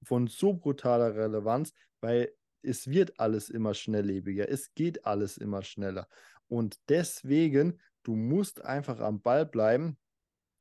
von 0.03 0.27
so 0.27 0.55
brutaler 0.55 1.15
Relevanz, 1.15 1.73
weil 2.01 2.33
es 2.63 2.89
wird 2.89 3.21
alles 3.21 3.51
immer 3.51 3.75
schnelllebiger, 3.75 4.49
es 4.49 4.75
geht 4.75 5.05
alles 5.05 5.37
immer 5.37 5.63
schneller. 5.63 6.09
Und 6.49 6.79
deswegen, 6.89 7.81
du 8.05 8.15
musst 8.15 8.65
einfach 8.65 9.01
am 9.01 9.21
Ball 9.21 9.45
bleiben, 9.45 9.99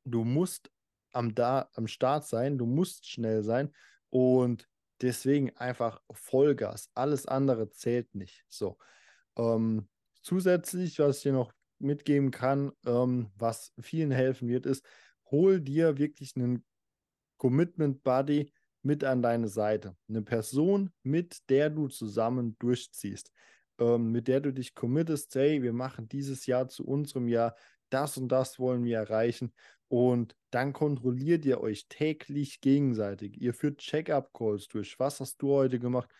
du 0.04 0.24
musst 0.24 0.70
am, 1.12 1.34
da, 1.34 1.70
am 1.74 1.86
Start 1.86 2.26
sein, 2.26 2.58
du 2.58 2.66
musst 2.66 3.06
schnell 3.06 3.42
sein 3.42 3.72
und 4.10 4.68
deswegen 5.00 5.56
einfach 5.56 6.02
Vollgas. 6.10 6.90
Alles 6.94 7.26
andere 7.26 7.70
zählt 7.70 8.14
nicht. 8.14 8.44
So. 8.48 8.76
Ähm, 9.36 9.88
zusätzlich, 10.20 10.98
was 10.98 11.18
ich 11.18 11.22
dir 11.22 11.32
noch 11.32 11.52
mitgeben 11.78 12.30
kann, 12.30 12.72
ähm, 12.86 13.30
was 13.36 13.72
vielen 13.80 14.10
helfen 14.10 14.48
wird, 14.48 14.66
ist, 14.66 14.84
hol 15.30 15.60
dir 15.60 15.98
wirklich 15.98 16.34
einen 16.36 16.64
Commitment 17.36 18.02
Buddy 18.02 18.52
mit 18.82 19.04
an 19.04 19.22
deine 19.22 19.48
Seite. 19.48 19.96
Eine 20.08 20.22
Person, 20.22 20.90
mit 21.02 21.48
der 21.50 21.70
du 21.70 21.88
zusammen 21.88 22.56
durchziehst, 22.58 23.30
ähm, 23.78 24.12
mit 24.12 24.28
der 24.28 24.40
du 24.40 24.52
dich 24.52 24.74
committest, 24.74 25.34
hey, 25.34 25.62
wir 25.62 25.72
machen 25.72 26.08
dieses 26.08 26.46
Jahr 26.46 26.68
zu 26.68 26.86
unserem 26.86 27.28
Jahr, 27.28 27.54
das 27.90 28.16
und 28.16 28.28
das 28.28 28.58
wollen 28.58 28.84
wir 28.84 28.98
erreichen. 28.98 29.52
Und 29.88 30.36
dann 30.50 30.72
kontrolliert 30.72 31.44
ihr 31.46 31.60
euch 31.60 31.86
täglich 31.88 32.60
gegenseitig. 32.60 33.40
Ihr 33.40 33.54
führt 33.54 33.78
Check-up-Calls 33.78 34.68
durch. 34.68 34.98
Was 34.98 35.20
hast 35.20 35.40
du 35.40 35.50
heute 35.50 35.78
gemacht? 35.78 36.10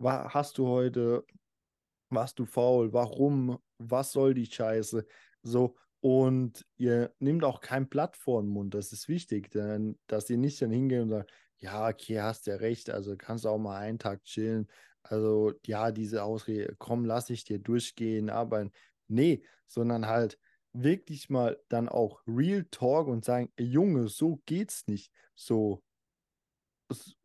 Hast 0.00 0.58
du 0.58 0.68
heute 0.68 1.24
warst 2.10 2.38
du 2.38 2.46
faul, 2.46 2.92
warum, 2.92 3.58
was 3.78 4.12
soll 4.12 4.34
die 4.34 4.46
Scheiße? 4.46 5.06
So, 5.42 5.76
und 6.00 6.64
ihr 6.76 7.12
nehmt 7.18 7.44
auch 7.44 7.60
kein 7.60 7.88
Blatt 7.88 8.16
vor 8.16 8.42
den 8.42 8.50
Mund, 8.50 8.74
das 8.74 8.92
ist 8.92 9.08
wichtig, 9.08 9.50
denn, 9.50 9.98
dass 10.06 10.30
ihr 10.30 10.38
nicht 10.38 10.60
dann 10.62 10.70
hingeht 10.70 11.02
und 11.02 11.10
sagt, 11.10 11.32
ja, 11.58 11.88
okay, 11.88 12.20
hast 12.20 12.46
ja 12.46 12.56
recht, 12.56 12.90
also 12.90 13.16
kannst 13.16 13.46
auch 13.46 13.58
mal 13.58 13.78
einen 13.78 13.98
Tag 13.98 14.22
chillen. 14.24 14.68
Also, 15.02 15.54
ja, 15.64 15.90
diese 15.90 16.22
Ausrede, 16.22 16.76
komm, 16.78 17.04
lass 17.04 17.30
ich 17.30 17.44
dir 17.44 17.58
durchgehen, 17.58 18.30
aber 18.30 18.70
nee, 19.08 19.42
sondern 19.66 20.06
halt 20.06 20.38
wirklich 20.72 21.30
mal 21.30 21.58
dann 21.68 21.88
auch 21.88 22.20
Real 22.26 22.64
Talk 22.70 23.08
und 23.08 23.24
sagen, 23.24 23.52
Junge, 23.58 24.08
so 24.08 24.40
geht's 24.46 24.86
nicht. 24.86 25.12
So. 25.34 25.82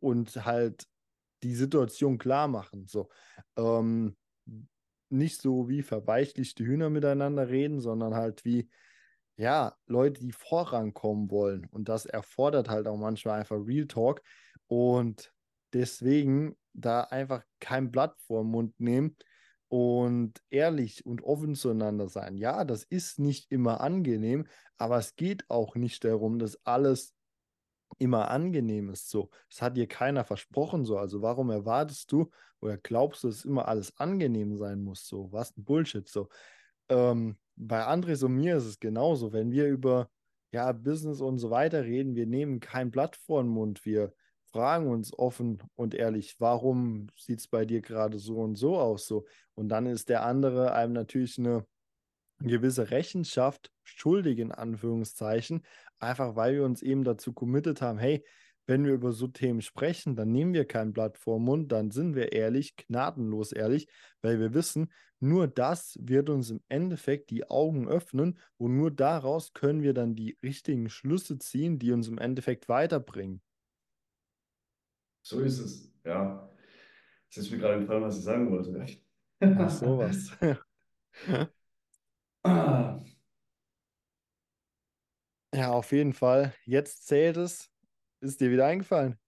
Und 0.00 0.44
halt 0.44 0.86
die 1.42 1.54
Situation 1.54 2.18
klar 2.18 2.48
machen. 2.48 2.86
So. 2.86 3.08
Ähm, 3.56 4.16
nicht 5.14 5.40
so 5.40 5.68
wie 5.68 5.82
verweichlichte 5.82 6.64
Hühner 6.64 6.90
miteinander 6.90 7.48
reden, 7.48 7.80
sondern 7.80 8.14
halt 8.14 8.44
wie, 8.44 8.68
ja, 9.36 9.76
Leute, 9.86 10.20
die 10.20 10.32
vorankommen 10.32 11.30
wollen. 11.30 11.66
Und 11.70 11.88
das 11.88 12.06
erfordert 12.06 12.68
halt 12.68 12.86
auch 12.86 12.96
manchmal 12.96 13.40
einfach 13.40 13.56
Real 13.56 13.86
Talk. 13.86 14.22
Und 14.66 15.32
deswegen 15.72 16.56
da 16.72 17.02
einfach 17.02 17.42
kein 17.60 17.90
Blatt 17.90 18.16
vor 18.26 18.42
den 18.42 18.50
Mund 18.50 18.78
nehmen 18.80 19.16
und 19.68 20.40
ehrlich 20.50 21.06
und 21.06 21.22
offen 21.22 21.54
zueinander 21.54 22.08
sein. 22.08 22.36
Ja, 22.36 22.64
das 22.64 22.84
ist 22.84 23.18
nicht 23.18 23.50
immer 23.50 23.80
angenehm, 23.80 24.46
aber 24.78 24.98
es 24.98 25.16
geht 25.16 25.48
auch 25.48 25.74
nicht 25.74 26.04
darum, 26.04 26.38
dass 26.38 26.64
alles 26.64 27.13
immer 27.98 28.30
angenehm 28.30 28.90
ist. 28.90 29.10
So, 29.10 29.30
das 29.48 29.62
hat 29.62 29.76
dir 29.76 29.86
keiner 29.86 30.24
versprochen. 30.24 30.84
So, 30.84 30.98
also 30.98 31.22
warum 31.22 31.50
erwartest 31.50 32.10
du 32.12 32.30
oder 32.60 32.76
glaubst 32.78 33.24
du, 33.24 33.28
dass 33.28 33.44
immer 33.44 33.68
alles 33.68 33.98
angenehm 33.98 34.56
sein 34.56 34.82
muss? 34.82 35.06
So, 35.06 35.30
was 35.32 35.56
ein 35.56 35.64
Bullshit. 35.64 36.08
So, 36.08 36.28
ähm, 36.88 37.36
bei 37.56 37.84
Andres 37.84 38.22
und 38.22 38.34
mir 38.34 38.56
ist 38.56 38.64
es 38.64 38.80
genauso. 38.80 39.32
Wenn 39.32 39.52
wir 39.52 39.68
über 39.68 40.08
ja, 40.52 40.70
Business 40.72 41.20
und 41.20 41.38
so 41.38 41.50
weiter 41.50 41.84
reden, 41.84 42.14
wir 42.14 42.26
nehmen 42.26 42.60
kein 42.60 42.90
Blatt 42.90 43.16
vor 43.16 43.42
den 43.42 43.50
Mund. 43.50 43.84
Wir 43.84 44.12
fragen 44.52 44.88
uns 44.88 45.12
offen 45.18 45.58
und 45.74 45.94
ehrlich, 45.94 46.36
warum 46.38 47.08
sieht 47.16 47.40
es 47.40 47.48
bei 47.48 47.64
dir 47.64 47.80
gerade 47.80 48.18
so 48.18 48.38
und 48.38 48.56
so 48.56 48.78
aus? 48.78 49.06
So, 49.06 49.26
und 49.54 49.68
dann 49.68 49.86
ist 49.86 50.08
der 50.08 50.24
andere 50.24 50.72
einem 50.72 50.92
natürlich 50.92 51.38
eine 51.38 51.66
gewisse 52.48 52.90
Rechenschaft 52.90 53.70
schuldig, 53.82 54.38
in 54.38 54.52
Anführungszeichen, 54.52 55.62
einfach 55.98 56.36
weil 56.36 56.54
wir 56.54 56.64
uns 56.64 56.82
eben 56.82 57.04
dazu 57.04 57.32
committed 57.32 57.82
haben, 57.82 57.98
hey, 57.98 58.24
wenn 58.66 58.86
wir 58.86 58.94
über 58.94 59.12
so 59.12 59.28
Themen 59.28 59.60
sprechen, 59.60 60.16
dann 60.16 60.32
nehmen 60.32 60.54
wir 60.54 60.64
kein 60.64 60.92
Blatt 60.92 61.18
vor 61.18 61.38
den 61.38 61.44
Mund, 61.44 61.72
dann 61.72 61.90
sind 61.90 62.14
wir 62.14 62.32
ehrlich, 62.32 62.76
gnadenlos 62.76 63.52
ehrlich, 63.52 63.88
weil 64.22 64.40
wir 64.40 64.54
wissen, 64.54 64.90
nur 65.20 65.48
das 65.48 65.98
wird 66.00 66.30
uns 66.30 66.50
im 66.50 66.62
Endeffekt 66.68 67.30
die 67.30 67.48
Augen 67.48 67.88
öffnen 67.88 68.38
und 68.56 68.76
nur 68.76 68.90
daraus 68.90 69.52
können 69.52 69.82
wir 69.82 69.94
dann 69.94 70.14
die 70.14 70.38
richtigen 70.42 70.88
Schlüsse 70.88 71.38
ziehen, 71.38 71.78
die 71.78 71.92
uns 71.92 72.08
im 72.08 72.18
Endeffekt 72.18 72.68
weiterbringen. 72.68 73.42
So 75.22 75.40
ist 75.40 75.58
es, 75.58 75.92
ja. 76.04 76.50
Das 77.28 77.44
ist 77.44 77.50
mir 77.50 77.58
gerade 77.58 77.74
entfallen, 77.74 78.02
was 78.02 78.18
ich 78.18 78.24
sagen 78.24 78.50
wollte. 78.50 78.86
Ach, 79.40 79.70
sowas. 79.70 80.30
Ja, 85.54 85.70
auf 85.70 85.92
jeden 85.92 86.14
Fall. 86.14 86.52
Jetzt 86.64 87.06
zählt 87.06 87.36
es. 87.36 87.70
Ist 88.20 88.40
dir 88.40 88.50
wieder 88.50 88.66
eingefallen? 88.66 89.20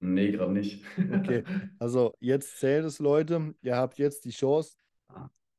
Nee, 0.00 0.32
gerade 0.32 0.52
nicht. 0.52 0.82
Okay, 0.96 1.44
also 1.78 2.14
jetzt 2.18 2.58
zählt 2.58 2.86
es, 2.86 2.98
Leute. 2.98 3.54
Ihr 3.60 3.76
habt 3.76 3.98
jetzt 3.98 4.24
die 4.24 4.30
Chance, 4.30 4.78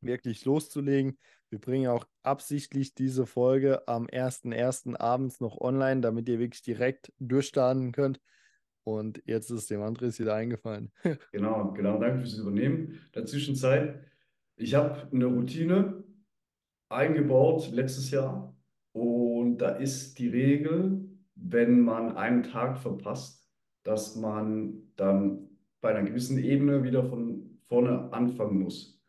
wirklich 0.01 0.43
loszulegen. 0.45 1.19
Wir 1.51 1.59
bringen 1.59 1.87
auch 1.87 2.07
absichtlich 2.23 2.95
diese 2.95 3.27
Folge 3.27 3.87
am 3.87 4.07
1.1. 4.07 4.95
abends 4.95 5.39
noch 5.39 5.61
online, 5.61 6.01
damit 6.01 6.27
ihr 6.29 6.39
wirklich 6.39 6.63
direkt 6.63 7.13
durchstarten 7.19 7.91
könnt. 7.91 8.19
Und 8.83 9.21
jetzt 9.25 9.51
ist 9.51 9.69
dem 9.69 9.83
Andres 9.83 10.19
wieder 10.19 10.33
eingefallen. 10.33 10.91
Genau, 11.31 11.71
genau. 11.73 11.99
Danke 11.99 12.21
fürs 12.21 12.37
Übernehmen. 12.37 12.99
Der 13.13 13.25
Zwischenzeit, 13.25 13.99
ich 14.55 14.73
habe 14.73 15.07
eine 15.11 15.25
Routine, 15.25 16.00
eingebaut 16.91 17.71
letztes 17.71 18.11
Jahr. 18.11 18.55
Und 18.93 19.57
da 19.59 19.69
ist 19.69 20.19
die 20.19 20.27
Regel, 20.27 21.09
wenn 21.35 21.81
man 21.81 22.17
einen 22.17 22.43
Tag 22.43 22.77
verpasst, 22.77 23.49
dass 23.83 24.15
man 24.15 24.91
dann 24.95 25.49
bei 25.79 25.89
einer 25.89 26.07
gewissen 26.07 26.37
Ebene 26.37 26.83
wieder 26.83 27.03
von 27.03 27.59
vorne 27.67 28.11
anfangen 28.11 28.59
muss. 28.59 29.01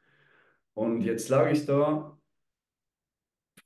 Und 0.75 1.03
jetzt 1.03 1.29
lag 1.29 1.51
ich 1.51 1.67
da 1.67 2.19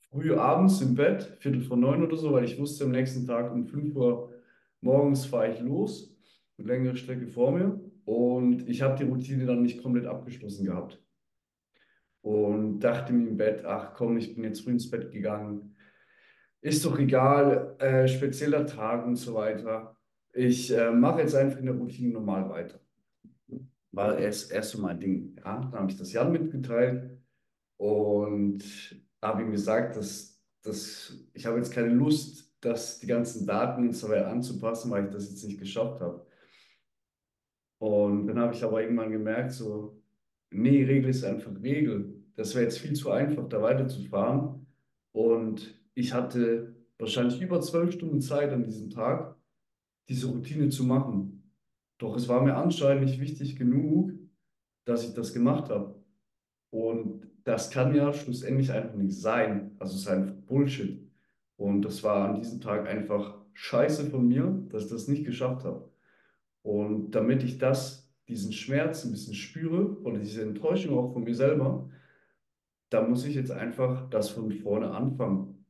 früh 0.09 0.33
abends 0.35 0.81
im 0.81 0.95
Bett, 0.95 1.37
Viertel 1.39 1.61
vor 1.61 1.77
neun 1.77 2.03
oder 2.03 2.17
so, 2.17 2.33
weil 2.33 2.43
ich 2.43 2.59
wusste, 2.59 2.85
am 2.85 2.91
nächsten 2.91 3.25
Tag 3.25 3.51
um 3.53 3.65
fünf 3.65 3.95
Uhr 3.95 4.33
morgens 4.81 5.25
fahre 5.25 5.53
ich 5.53 5.61
los, 5.61 6.17
eine 6.57 6.67
längere 6.67 6.97
Strecke 6.97 7.27
vor 7.27 7.51
mir. 7.51 7.79
Und 8.05 8.67
ich 8.67 8.81
habe 8.81 8.97
die 8.97 9.09
Routine 9.09 9.45
dann 9.45 9.61
nicht 9.61 9.81
komplett 9.81 10.05
abgeschlossen 10.05 10.65
gehabt 10.65 11.01
und 12.27 12.81
dachte 12.81 13.13
mir 13.13 13.29
im 13.29 13.37
Bett, 13.37 13.63
ach 13.63 13.93
komm, 13.93 14.17
ich 14.17 14.35
bin 14.35 14.43
jetzt 14.43 14.61
früh 14.61 14.71
ins 14.71 14.89
Bett 14.91 15.11
gegangen. 15.13 15.77
Ist 16.59 16.83
doch 16.83 16.99
egal, 16.99 17.77
äh, 17.79 18.05
spezieller 18.05 18.65
Tag 18.65 19.05
und 19.05 19.15
so 19.15 19.33
weiter. 19.33 19.95
Ich 20.33 20.75
äh, 20.75 20.91
mache 20.91 21.21
jetzt 21.21 21.35
einfach 21.35 21.59
in 21.59 21.67
der 21.67 21.75
Routine 21.75 22.11
normal 22.11 22.49
weiter. 22.49 22.81
War 23.93 24.17
erst, 24.17 24.51
erst 24.51 24.71
so 24.71 24.81
mein 24.81 24.99
Ding. 24.99 25.37
Ja? 25.37 25.61
Dann 25.61 25.71
habe 25.71 25.89
ich 25.89 25.97
das 25.97 26.11
Jan 26.11 26.33
mitgeteilt 26.33 27.17
und 27.77 28.61
habe 29.21 29.43
ihm 29.43 29.51
gesagt, 29.51 29.95
dass, 29.95 30.43
dass 30.63 31.17
ich 31.33 31.45
habe 31.45 31.55
jetzt 31.55 31.71
keine 31.71 31.93
Lust, 31.93 32.53
das, 32.59 32.99
die 32.99 33.07
ganzen 33.07 33.47
Daten 33.47 33.87
und 33.87 33.95
so 33.95 34.07
anzupassen, 34.07 34.91
weil 34.91 35.05
ich 35.05 35.11
das 35.11 35.29
jetzt 35.29 35.45
nicht 35.45 35.59
geschafft 35.59 36.01
habe. 36.01 36.27
Und 37.79 38.27
dann 38.27 38.39
habe 38.39 38.53
ich 38.53 38.61
aber 38.65 38.81
irgendwann 38.81 39.11
gemerkt, 39.11 39.53
so, 39.53 40.03
nee, 40.49 40.83
Regel 40.83 41.11
ist 41.11 41.23
einfach 41.23 41.53
Regel. 41.61 42.16
Das 42.37 42.53
wäre 42.53 42.65
jetzt 42.65 42.77
viel 42.77 42.93
zu 42.93 43.09
einfach, 43.11 43.49
da 43.49 43.61
weiterzufahren. 43.61 44.67
Und 45.11 45.81
ich 45.95 46.13
hatte 46.13 46.75
wahrscheinlich 46.99 47.41
über 47.41 47.59
zwölf 47.61 47.93
Stunden 47.93 48.21
Zeit 48.21 48.51
an 48.51 48.63
diesem 48.63 48.91
Tag, 48.91 49.35
diese 50.07 50.27
Routine 50.27 50.69
zu 50.69 50.83
machen. 50.83 51.51
Doch 51.97 52.15
es 52.15 52.27
war 52.27 52.43
mir 52.43 52.55
anscheinend 52.55 53.05
nicht 53.05 53.19
wichtig 53.19 53.55
genug, 53.55 54.13
dass 54.85 55.03
ich 55.03 55.15
das 55.15 55.33
gemacht 55.33 55.69
habe. 55.69 55.95
Und 56.69 57.27
das 57.43 57.71
kann 57.71 57.95
ja 57.95 58.13
schlussendlich 58.13 58.71
einfach 58.71 58.93
nicht 58.93 59.19
sein. 59.19 59.75
Also 59.79 59.95
es 59.95 60.01
ist 60.01 60.07
einfach 60.07 60.33
Bullshit. 60.45 61.01
Und 61.55 61.81
das 61.81 62.03
war 62.03 62.29
an 62.29 62.35
diesem 62.35 62.61
Tag 62.61 62.87
einfach 62.87 63.35
scheiße 63.53 64.11
von 64.11 64.27
mir, 64.27 64.63
dass 64.69 64.83
ich 64.83 64.89
das 64.91 65.07
nicht 65.07 65.25
geschafft 65.25 65.63
habe. 65.63 65.89
Und 66.61 67.11
damit 67.11 67.43
ich 67.43 67.57
das, 67.57 68.13
diesen 68.27 68.53
Schmerz 68.53 69.03
ein 69.05 69.11
bisschen 69.11 69.33
spüre 69.33 69.99
oder 70.03 70.19
diese 70.19 70.43
Enttäuschung 70.43 70.95
auch 70.99 71.13
von 71.13 71.23
mir 71.23 71.33
selber, 71.33 71.89
da 72.89 73.07
muss 73.07 73.25
ich 73.25 73.35
jetzt 73.35 73.51
einfach 73.51 74.09
das 74.09 74.29
von 74.29 74.51
vorne 74.51 74.91
anfangen. 74.91 75.65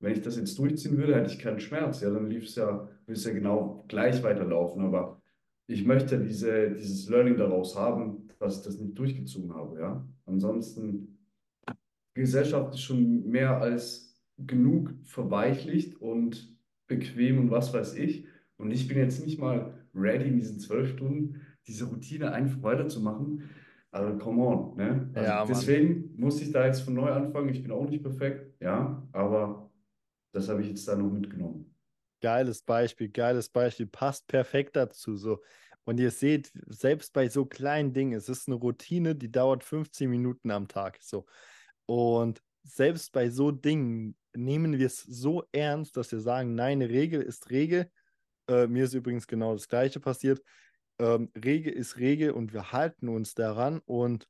Wenn 0.00 0.12
ich 0.12 0.22
das 0.22 0.36
jetzt 0.36 0.58
durchziehen 0.58 0.96
würde, 0.96 1.14
hätte 1.14 1.32
ich 1.32 1.38
keinen 1.38 1.60
Schmerz. 1.60 2.00
Ja, 2.00 2.10
dann 2.10 2.28
lief 2.28 2.44
es 2.44 2.56
ja, 2.56 2.88
würde 3.06 3.12
es 3.12 3.24
ja 3.24 3.32
genau 3.32 3.84
gleich 3.88 4.22
weiterlaufen. 4.22 4.84
Aber 4.84 5.20
ich 5.68 5.84
möchte 5.84 6.18
diese, 6.18 6.72
dieses 6.72 7.08
Learning 7.08 7.36
daraus 7.36 7.76
haben, 7.76 8.28
dass 8.38 8.58
ich 8.58 8.64
das 8.64 8.78
nicht 8.78 8.98
durchgezogen 8.98 9.54
habe. 9.54 9.80
Ja, 9.80 10.06
ansonsten, 10.26 11.18
Gesellschaft 12.14 12.74
ist 12.74 12.80
schon 12.80 13.28
mehr 13.28 13.60
als 13.60 14.20
genug 14.36 14.92
verweichlicht 15.04 16.00
und 16.00 16.54
bequem 16.86 17.38
und 17.38 17.50
was 17.50 17.72
weiß 17.72 17.94
ich. 17.94 18.26
Und 18.56 18.70
ich 18.70 18.88
bin 18.88 18.98
jetzt 18.98 19.24
nicht 19.24 19.38
mal 19.38 19.74
ready, 19.94 20.28
in 20.28 20.36
diesen 20.36 20.58
zwölf 20.58 20.90
Stunden 20.90 21.40
diese 21.66 21.84
Routine 21.86 22.32
einfach 22.32 22.62
weiterzumachen. 22.62 23.48
Also, 23.90 24.18
come 24.18 24.42
on, 24.42 24.76
ne? 24.76 25.10
Also 25.14 25.28
Ja, 25.28 25.44
deswegen 25.44 26.01
muss 26.22 26.40
ich 26.40 26.52
da 26.52 26.66
jetzt 26.66 26.80
von 26.80 26.94
neu 26.94 27.10
anfangen. 27.10 27.48
Ich 27.50 27.62
bin 27.62 27.72
auch 27.72 27.88
nicht 27.88 28.02
perfekt, 28.02 28.54
ja, 28.60 29.06
aber 29.12 29.70
das 30.32 30.48
habe 30.48 30.62
ich 30.62 30.68
jetzt 30.68 30.86
da 30.88 30.96
noch 30.96 31.10
mitgenommen. 31.10 31.74
Geiles 32.20 32.62
Beispiel, 32.62 33.08
geiles 33.08 33.48
Beispiel, 33.48 33.86
passt 33.86 34.28
perfekt 34.28 34.76
dazu. 34.76 35.16
So. 35.16 35.42
Und 35.84 35.98
ihr 35.98 36.12
seht, 36.12 36.52
selbst 36.66 37.12
bei 37.12 37.28
so 37.28 37.44
kleinen 37.44 37.92
Dingen, 37.92 38.12
es 38.12 38.28
ist 38.28 38.46
eine 38.46 38.54
Routine, 38.54 39.16
die 39.16 39.30
dauert 39.30 39.64
15 39.64 40.08
Minuten 40.08 40.52
am 40.52 40.68
Tag. 40.68 40.98
So. 41.02 41.26
Und 41.86 42.40
selbst 42.62 43.12
bei 43.12 43.28
so 43.28 43.50
Dingen 43.50 44.16
nehmen 44.34 44.78
wir 44.78 44.86
es 44.86 45.02
so 45.02 45.42
ernst, 45.50 45.96
dass 45.96 46.12
wir 46.12 46.20
sagen, 46.20 46.54
nein, 46.54 46.80
Regel 46.80 47.20
ist 47.20 47.50
Regel. 47.50 47.90
Äh, 48.48 48.68
mir 48.68 48.84
ist 48.84 48.94
übrigens 48.94 49.26
genau 49.26 49.54
das 49.54 49.66
Gleiche 49.66 49.98
passiert. 49.98 50.40
Ähm, 51.00 51.32
Regel 51.34 51.72
ist 51.72 51.98
Regel 51.98 52.30
und 52.30 52.52
wir 52.52 52.70
halten 52.70 53.08
uns 53.08 53.34
daran. 53.34 53.80
Und 53.84 54.28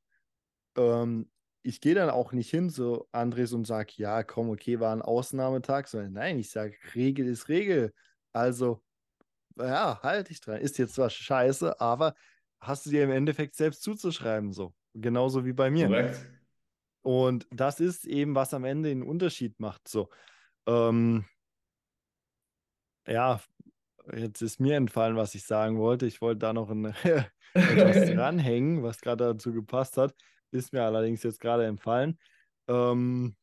ähm, 0.75 1.29
ich 1.63 1.79
gehe 1.79 1.95
dann 1.95 2.09
auch 2.09 2.33
nicht 2.33 2.49
hin, 2.49 2.69
so 2.69 3.07
Andres, 3.11 3.53
und 3.53 3.65
sage, 3.65 3.93
ja, 3.95 4.23
komm, 4.23 4.49
okay, 4.49 4.79
war 4.79 4.93
ein 4.93 5.01
Ausnahmetag, 5.01 5.87
sondern 5.87 6.13
nein, 6.13 6.37
ich 6.37 6.51
sage, 6.51 6.75
Regel 6.93 7.25
ist 7.25 7.47
Regel. 7.47 7.93
Also, 8.33 8.83
ja, 9.57 9.99
halt 10.03 10.29
dich 10.29 10.41
dran. 10.41 10.59
Ist 10.59 10.77
jetzt 10.77 10.95
zwar 10.95 11.09
scheiße, 11.09 11.79
aber 11.79 12.15
hast 12.59 12.85
du 12.85 12.89
dir 12.89 13.03
im 13.03 13.11
Endeffekt 13.11 13.55
selbst 13.55 13.81
zuzuschreiben, 13.81 14.51
so. 14.51 14.73
Genauso 14.93 15.45
wie 15.45 15.53
bei 15.53 15.71
mir. 15.71 15.87
Korrekt. 15.87 16.27
Und 17.01 17.47
das 17.51 17.79
ist 17.79 18.05
eben, 18.05 18.35
was 18.35 18.53
am 18.53 18.63
Ende 18.63 18.89
den 18.89 19.03
Unterschied 19.03 19.59
macht. 19.59 19.87
So, 19.87 20.09
ähm, 20.67 21.25
ja, 23.07 23.41
jetzt 24.13 24.41
ist 24.41 24.59
mir 24.59 24.77
entfallen, 24.77 25.15
was 25.15 25.35
ich 25.35 25.43
sagen 25.43 25.77
wollte. 25.77 26.05
Ich 26.05 26.21
wollte 26.21 26.39
da 26.39 26.53
noch 26.53 26.69
ein, 26.69 26.85
etwas 27.53 27.53
dranhängen, 28.13 28.83
was 28.83 29.01
gerade 29.01 29.25
dazu 29.25 29.53
gepasst 29.53 29.97
hat. 29.97 30.15
Ist 30.53 30.73
mir 30.73 30.83
allerdings 30.83 31.23
jetzt 31.23 31.39
gerade 31.39 31.65
entfallen. 31.65 32.17
Ähm, 32.67 33.35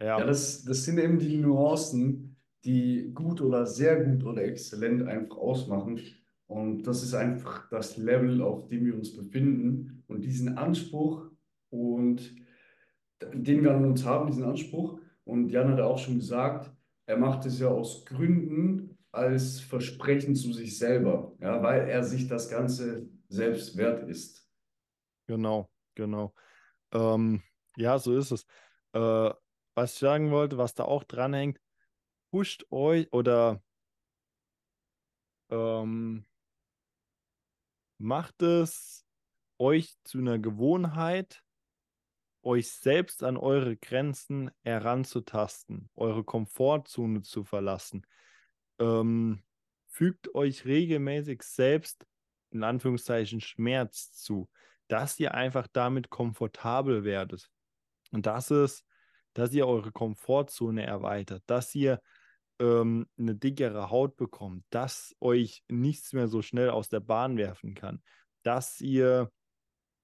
ja, 0.00 0.18
Ja, 0.18 0.24
das, 0.24 0.64
das 0.64 0.84
sind 0.84 0.98
eben 0.98 1.18
die 1.18 1.38
Nuancen, 1.38 2.36
die 2.64 3.10
gut 3.14 3.40
oder 3.40 3.66
sehr 3.66 4.04
gut 4.04 4.24
oder 4.24 4.42
exzellent 4.42 5.02
einfach 5.08 5.36
ausmachen. 5.36 6.00
Und 6.46 6.82
das 6.82 7.02
ist 7.02 7.14
einfach 7.14 7.68
das 7.70 7.96
Level, 7.96 8.42
auf 8.42 8.66
dem 8.68 8.84
wir 8.84 8.94
uns 8.94 9.16
befinden. 9.16 10.04
Und 10.08 10.22
diesen 10.22 10.58
Anspruch 10.58 11.30
und 11.70 12.34
den 13.22 13.62
wir 13.62 13.74
an 13.74 13.84
uns 13.84 14.04
haben, 14.04 14.26
diesen 14.26 14.44
Anspruch. 14.44 15.00
Und 15.24 15.50
Jan 15.50 15.70
hat 15.70 15.80
auch 15.80 15.98
schon 15.98 16.16
gesagt, 16.16 16.72
er 17.06 17.16
macht 17.16 17.46
es 17.46 17.58
ja 17.60 17.68
aus 17.68 18.04
Gründen 18.04 18.98
als 19.12 19.60
Versprechen 19.60 20.34
zu 20.34 20.52
sich 20.52 20.78
selber, 20.78 21.36
ja, 21.40 21.62
weil 21.62 21.88
er 21.88 22.02
sich 22.04 22.28
das 22.28 22.48
Ganze 22.48 23.08
selbst 23.28 23.76
wert 23.76 24.08
ist. 24.08 24.49
Genau, 25.30 25.70
genau. 25.94 26.34
Ähm, 26.92 27.42
ja, 27.76 27.98
so 28.00 28.16
ist 28.16 28.32
es. 28.32 28.44
Äh, 28.92 29.30
was 29.74 29.92
ich 29.94 29.98
sagen 30.00 30.32
wollte, 30.32 30.58
was 30.58 30.74
da 30.74 30.84
auch 30.84 31.04
dranhängt, 31.04 31.60
pusht 32.32 32.66
euch 32.70 33.12
oder 33.12 33.62
ähm, 35.50 36.24
macht 37.98 38.42
es 38.42 39.06
euch 39.58 39.94
zu 40.02 40.18
einer 40.18 40.40
Gewohnheit, 40.40 41.44
euch 42.42 42.68
selbst 42.72 43.22
an 43.22 43.36
eure 43.36 43.76
Grenzen 43.76 44.50
heranzutasten, 44.64 45.90
eure 45.94 46.24
Komfortzone 46.24 47.22
zu 47.22 47.44
verlassen. 47.44 48.04
Ähm, 48.80 49.44
fügt 49.86 50.34
euch 50.34 50.64
regelmäßig 50.64 51.42
selbst 51.42 52.04
in 52.50 52.64
Anführungszeichen 52.64 53.40
Schmerz 53.40 54.12
zu, 54.12 54.48
dass 54.90 55.20
ihr 55.20 55.34
einfach 55.34 55.68
damit 55.72 56.10
komfortabel 56.10 57.04
werdet. 57.04 57.48
Und 58.10 58.26
das 58.26 58.50
ist, 58.50 58.84
dass 59.34 59.52
ihr 59.52 59.68
eure 59.68 59.92
Komfortzone 59.92 60.84
erweitert, 60.84 61.44
dass 61.46 61.72
ihr 61.76 62.00
ähm, 62.58 63.06
eine 63.16 63.36
dickere 63.36 63.90
Haut 63.90 64.16
bekommt, 64.16 64.64
dass 64.70 65.14
euch 65.20 65.62
nichts 65.68 66.12
mehr 66.12 66.26
so 66.26 66.42
schnell 66.42 66.70
aus 66.70 66.88
der 66.88 66.98
Bahn 66.98 67.36
werfen 67.36 67.74
kann, 67.74 68.02
dass 68.42 68.80
ihr 68.80 69.30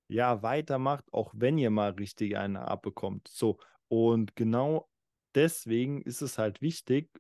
ja 0.06 0.44
weitermacht, 0.44 1.12
auch 1.12 1.32
wenn 1.34 1.58
ihr 1.58 1.70
mal 1.70 1.90
richtig 1.90 2.36
eine 2.36 2.68
abbekommt. 2.68 3.26
So, 3.26 3.58
und 3.88 4.36
genau 4.36 4.88
deswegen 5.34 6.00
ist 6.02 6.22
es 6.22 6.38
halt 6.38 6.62
wichtig, 6.62 7.10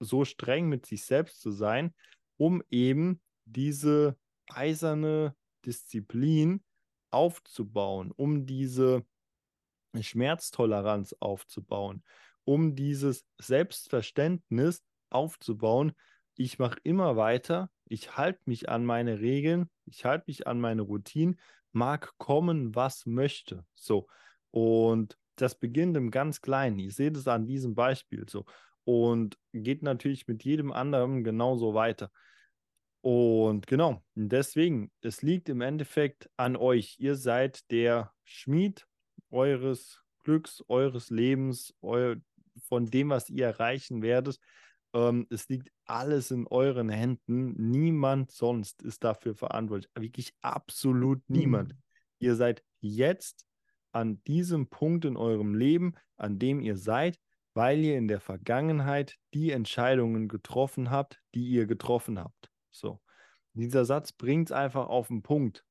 so 0.00 0.24
streng 0.24 0.68
mit 0.68 0.86
sich 0.86 1.04
selbst 1.04 1.40
zu 1.40 1.52
sein, 1.52 1.94
um 2.36 2.64
eben 2.68 3.22
diese 3.44 4.18
eiserne 4.48 5.36
Disziplin 5.64 6.64
aufzubauen, 7.10 8.12
um 8.12 8.46
diese 8.46 9.04
Schmerztoleranz 9.98 11.14
aufzubauen, 11.20 12.02
um 12.44 12.74
dieses 12.74 13.26
Selbstverständnis 13.38 14.82
aufzubauen. 15.10 15.92
Ich 16.36 16.58
mache 16.58 16.78
immer 16.82 17.16
weiter, 17.16 17.70
ich 17.86 18.16
halte 18.16 18.40
mich 18.44 18.68
an 18.68 18.84
meine 18.84 19.20
Regeln, 19.20 19.70
ich 19.84 20.04
halte 20.04 20.24
mich 20.26 20.46
an 20.46 20.60
meine 20.60 20.82
Routinen, 20.82 21.40
mag 21.72 22.12
kommen, 22.18 22.74
was 22.74 23.06
möchte. 23.06 23.64
So. 23.74 24.08
Und 24.50 25.18
das 25.36 25.58
beginnt 25.58 25.96
im 25.96 26.10
ganz 26.10 26.40
Kleinen. 26.40 26.78
Ihr 26.78 26.90
seht 26.90 27.16
es 27.16 27.28
an 27.28 27.46
diesem 27.46 27.74
Beispiel 27.74 28.26
so. 28.28 28.44
Und 28.84 29.38
geht 29.52 29.82
natürlich 29.82 30.26
mit 30.26 30.44
jedem 30.44 30.72
anderen 30.72 31.24
genauso 31.24 31.74
weiter. 31.74 32.10
Und 33.06 33.68
genau, 33.68 34.02
deswegen, 34.16 34.90
es 35.00 35.22
liegt 35.22 35.48
im 35.48 35.60
Endeffekt 35.60 36.28
an 36.36 36.56
euch. 36.56 36.96
Ihr 36.98 37.14
seid 37.14 37.70
der 37.70 38.12
Schmied 38.24 38.84
eures 39.30 40.02
Glücks, 40.24 40.64
eures 40.66 41.10
Lebens, 41.10 41.72
eu 41.82 42.16
von 42.64 42.86
dem, 42.86 43.10
was 43.10 43.30
ihr 43.30 43.46
erreichen 43.46 44.02
werdet. 44.02 44.40
Ähm, 44.92 45.28
es 45.30 45.48
liegt 45.48 45.70
alles 45.84 46.32
in 46.32 46.48
euren 46.48 46.88
Händen. 46.88 47.54
Niemand 47.70 48.32
sonst 48.32 48.82
ist 48.82 49.04
dafür 49.04 49.36
verantwortlich. 49.36 49.88
Wirklich 49.94 50.32
absolut 50.40 51.22
niemand. 51.28 51.76
Ihr 52.18 52.34
seid 52.34 52.64
jetzt 52.80 53.46
an 53.92 54.20
diesem 54.24 54.66
Punkt 54.66 55.04
in 55.04 55.16
eurem 55.16 55.54
Leben, 55.54 55.94
an 56.16 56.40
dem 56.40 56.60
ihr 56.60 56.76
seid, 56.76 57.20
weil 57.54 57.84
ihr 57.84 57.98
in 57.98 58.08
der 58.08 58.18
Vergangenheit 58.18 59.14
die 59.32 59.52
Entscheidungen 59.52 60.26
getroffen 60.26 60.90
habt, 60.90 61.20
die 61.36 61.46
ihr 61.46 61.66
getroffen 61.66 62.18
habt. 62.18 62.50
So. 62.78 63.02
Dieser 63.52 63.84
Satz 63.84 64.12
bringt 64.12 64.50
es 64.50 64.52
einfach 64.52 64.88
auf 64.88 65.08
den 65.08 65.22
Punkt. 65.22 65.64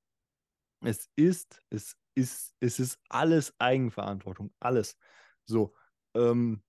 Es 0.82 1.10
ist, 1.16 1.62
es 1.70 1.96
ist, 2.16 2.56
es 2.60 2.80
ist 2.80 3.00
alles 3.10 3.54
Eigenverantwortung, 3.60 4.54
alles. 4.60 4.98
So, 5.46 5.76
ähm, 6.16 6.64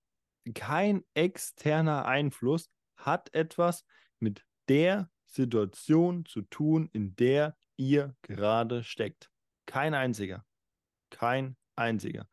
kein 0.53 1.03
externer 1.13 2.05
Einfluss 2.05 2.69
hat 2.95 3.33
etwas 3.33 3.85
mit 4.19 4.45
der 4.69 5.09
Situation 5.25 6.25
zu 6.25 6.43
tun, 6.43 6.89
in 6.93 7.15
der 7.15 7.57
ihr 7.77 8.15
gerade 8.21 8.83
steckt. 8.83 9.31
Kein 9.65 9.93
einziger. 9.93 10.45
Kein 11.09 11.57
einziger. 11.75 12.27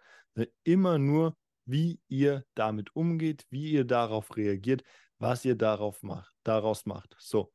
Immer 0.63 0.99
nur, 0.99 1.37
wie 1.65 2.01
ihr 2.09 2.45
damit 2.55 2.95
umgeht, 2.95 3.47
wie 3.51 3.71
ihr 3.71 3.85
darauf 3.85 4.37
reagiert, 4.37 4.83
was 5.19 5.45
ihr 5.45 5.57
darauf 5.57 6.03
macht, 6.03 6.35
daraus 6.43 6.87
macht. 6.87 7.17
So, 7.19 7.54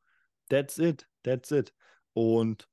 that's 0.50 0.78
it, 0.78 1.08
that's 1.24 1.52
it. 1.52 1.74
Und 2.14 2.68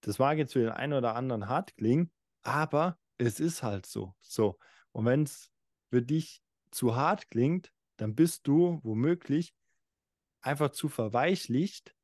das 0.00 0.18
mag 0.18 0.38
jetzt 0.38 0.52
für 0.52 0.60
den 0.60 0.70
einen 0.70 0.92
oder 0.92 1.16
anderen 1.16 1.48
hart 1.48 1.76
klingen, 1.76 2.10
aber 2.42 2.98
es 3.18 3.40
ist 3.40 3.62
halt 3.62 3.86
so. 3.86 4.14
So. 4.20 4.58
Und 4.92 5.04
wenn 5.04 5.24
es 5.24 5.50
für 5.90 6.02
dich 6.02 6.42
zu 6.70 6.96
hart 6.96 7.28
klingt, 7.28 7.72
dann 7.96 8.14
bist 8.14 8.46
du 8.46 8.80
womöglich 8.82 9.54
einfach 10.40 10.70
zu 10.70 10.88
verweichlicht 10.88 11.94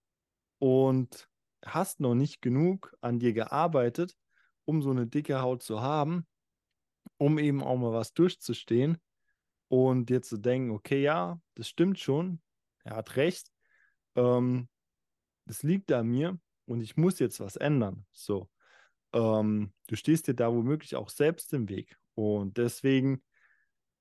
und 0.58 1.28
hast 1.64 2.00
noch 2.00 2.14
nicht 2.14 2.42
genug 2.42 2.96
an 3.00 3.18
dir 3.18 3.32
gearbeitet, 3.32 4.16
um 4.64 4.82
so 4.82 4.90
eine 4.90 5.06
dicke 5.06 5.40
Haut 5.40 5.62
zu 5.62 5.80
haben, 5.80 6.26
um 7.18 7.38
eben 7.38 7.62
auch 7.62 7.76
mal 7.76 7.92
was 7.92 8.14
durchzustehen 8.14 8.98
und 9.68 10.06
dir 10.06 10.22
zu 10.22 10.38
denken, 10.38 10.70
okay, 10.70 11.02
ja, 11.02 11.40
das 11.54 11.68
stimmt 11.68 11.98
schon, 11.98 12.42
er 12.84 12.96
hat 12.96 13.16
recht, 13.16 13.50
ähm, 14.16 14.68
das 15.46 15.62
liegt 15.62 15.92
an 15.92 16.08
mir 16.08 16.38
und 16.66 16.80
ich 16.80 16.96
muss 16.96 17.18
jetzt 17.18 17.40
was 17.40 17.56
ändern. 17.56 18.06
So, 18.12 18.48
ähm, 19.12 19.72
du 19.88 19.96
stehst 19.96 20.28
dir 20.28 20.34
da 20.34 20.52
womöglich 20.52 20.96
auch 20.96 21.08
selbst 21.08 21.52
im 21.52 21.68
Weg 21.68 21.96
und 22.14 22.56
deswegen 22.56 23.22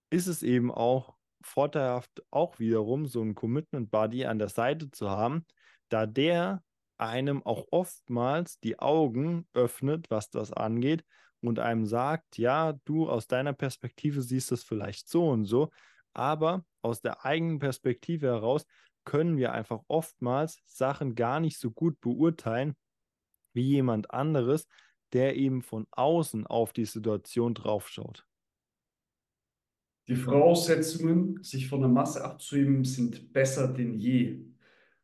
ist 0.10 0.28
es 0.28 0.44
eben 0.44 0.72
auch 0.72 1.16
vorteilhaft, 1.42 2.24
auch 2.32 2.60
wiederum 2.60 3.08
so 3.08 3.22
einen 3.22 3.36
Commitment 3.36 3.90
Buddy 3.92 4.26
an 4.26 4.40
der 4.40 4.50
Seite 4.50 4.92
zu 4.92 5.10
haben, 5.10 5.46
da 5.90 6.06
der 6.06 6.64
einem 6.98 7.44
auch 7.44 7.66
oftmals 7.72 8.60
die 8.60 8.78
Augen 8.78 9.48
öffnet, 9.54 10.12
was 10.12 10.30
das 10.30 10.54
angeht 10.54 11.04
und 11.42 11.58
einem 11.58 11.86
sagt, 11.86 12.38
ja, 12.38 12.74
du 12.86 13.10
aus 13.10 13.28
deiner 13.28 13.54
Perspektive 13.54 14.22
siehst 14.22 14.52
es 14.52 14.64
vielleicht 14.64 15.10
so 15.10 15.30
und 15.30 15.46
so, 15.46 15.72
aber 16.14 16.64
aus 16.84 17.02
der 17.02 17.26
eigenen 17.26 17.60
Perspektive 17.60 18.28
heraus 18.28 18.66
können 19.04 19.38
wir 19.38 19.54
einfach 19.54 19.84
oftmals 19.88 20.62
Sachen 20.66 21.16
gar 21.16 21.40
nicht 21.40 21.60
so 21.60 21.72
gut 21.72 22.00
beurteilen 22.02 22.76
wie 23.54 23.64
jemand 23.64 24.12
anderes, 24.12 24.68
der 25.14 25.36
eben 25.36 25.62
von 25.62 25.88
außen 25.92 26.48
auf 26.48 26.74
die 26.74 26.86
Situation 26.86 27.54
draufschaut. 27.54 28.26
Die 30.08 30.16
Voraussetzungen, 30.16 31.44
sich 31.44 31.68
von 31.68 31.82
der 31.82 31.90
Masse 31.90 32.24
abzuheben, 32.24 32.84
sind 32.84 33.32
besser 33.34 33.68
denn 33.68 33.94
je. 33.94 34.46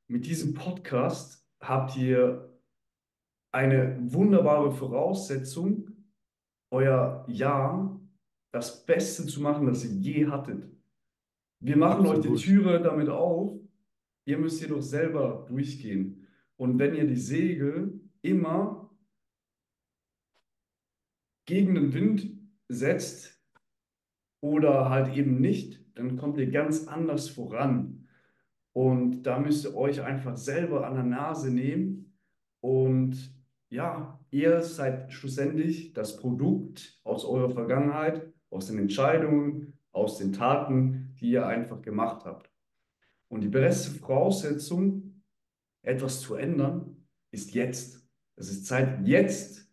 Mit 0.07 0.25
diesem 0.25 0.53
Podcast 0.53 1.45
habt 1.60 1.95
ihr 1.97 2.57
eine 3.51 3.97
wunderbare 4.12 4.71
Voraussetzung, 4.71 5.89
euer 6.71 7.25
Jahr 7.27 7.99
das 8.51 8.86
Beste 8.86 9.25
zu 9.25 9.41
machen, 9.41 9.67
das 9.67 9.86
ihr 9.86 9.91
je 9.91 10.27
hattet. 10.27 10.69
Wir 11.60 11.77
machen 11.77 12.05
Absolut. 12.05 12.27
euch 12.27 12.41
die 12.41 12.45
Türe 12.45 12.81
damit 12.81 13.10
auf, 13.10 13.53
ihr 14.27 14.37
müsst 14.37 14.61
jedoch 14.61 14.81
selber 14.81 15.45
durchgehen. 15.47 16.27
Und 16.57 16.77
wenn 16.79 16.93
ihr 16.93 17.07
die 17.07 17.15
Segel 17.15 18.01
immer 18.21 18.93
gegen 21.45 21.75
den 21.75 21.93
Wind 21.93 22.37
setzt 22.67 23.41
oder 24.41 24.89
halt 24.89 25.15
eben 25.15 25.39
nicht, 25.39 25.81
dann 25.97 26.17
kommt 26.17 26.37
ihr 26.37 26.51
ganz 26.51 26.87
anders 26.87 27.29
voran. 27.29 28.09
Und 28.73 29.23
da 29.23 29.39
müsst 29.39 29.65
ihr 29.65 29.75
euch 29.75 30.01
einfach 30.01 30.35
selber 30.35 30.85
an 30.85 30.95
der 30.95 31.03
Nase 31.03 31.49
nehmen 31.49 32.13
und 32.59 33.33
ja, 33.69 34.19
ihr 34.29 34.61
seid 34.61 35.11
schlussendlich 35.13 35.93
das 35.93 36.17
Produkt 36.17 36.99
aus 37.05 37.23
eurer 37.23 37.49
Vergangenheit, 37.49 38.33
aus 38.49 38.67
den 38.67 38.77
Entscheidungen, 38.77 39.79
aus 39.91 40.17
den 40.17 40.33
Taten, 40.33 41.15
die 41.19 41.31
ihr 41.31 41.47
einfach 41.47 41.81
gemacht 41.81 42.25
habt. 42.25 42.56
Und 43.29 43.41
die 43.41 43.49
beste 43.49 43.91
Voraussetzung, 43.91 45.23
etwas 45.83 46.21
zu 46.21 46.35
ändern, 46.35 47.07
ist 47.31 47.53
jetzt. 47.53 48.07
Es 48.35 48.49
ist 48.49 48.65
Zeit 48.65 49.05
jetzt. 49.07 49.67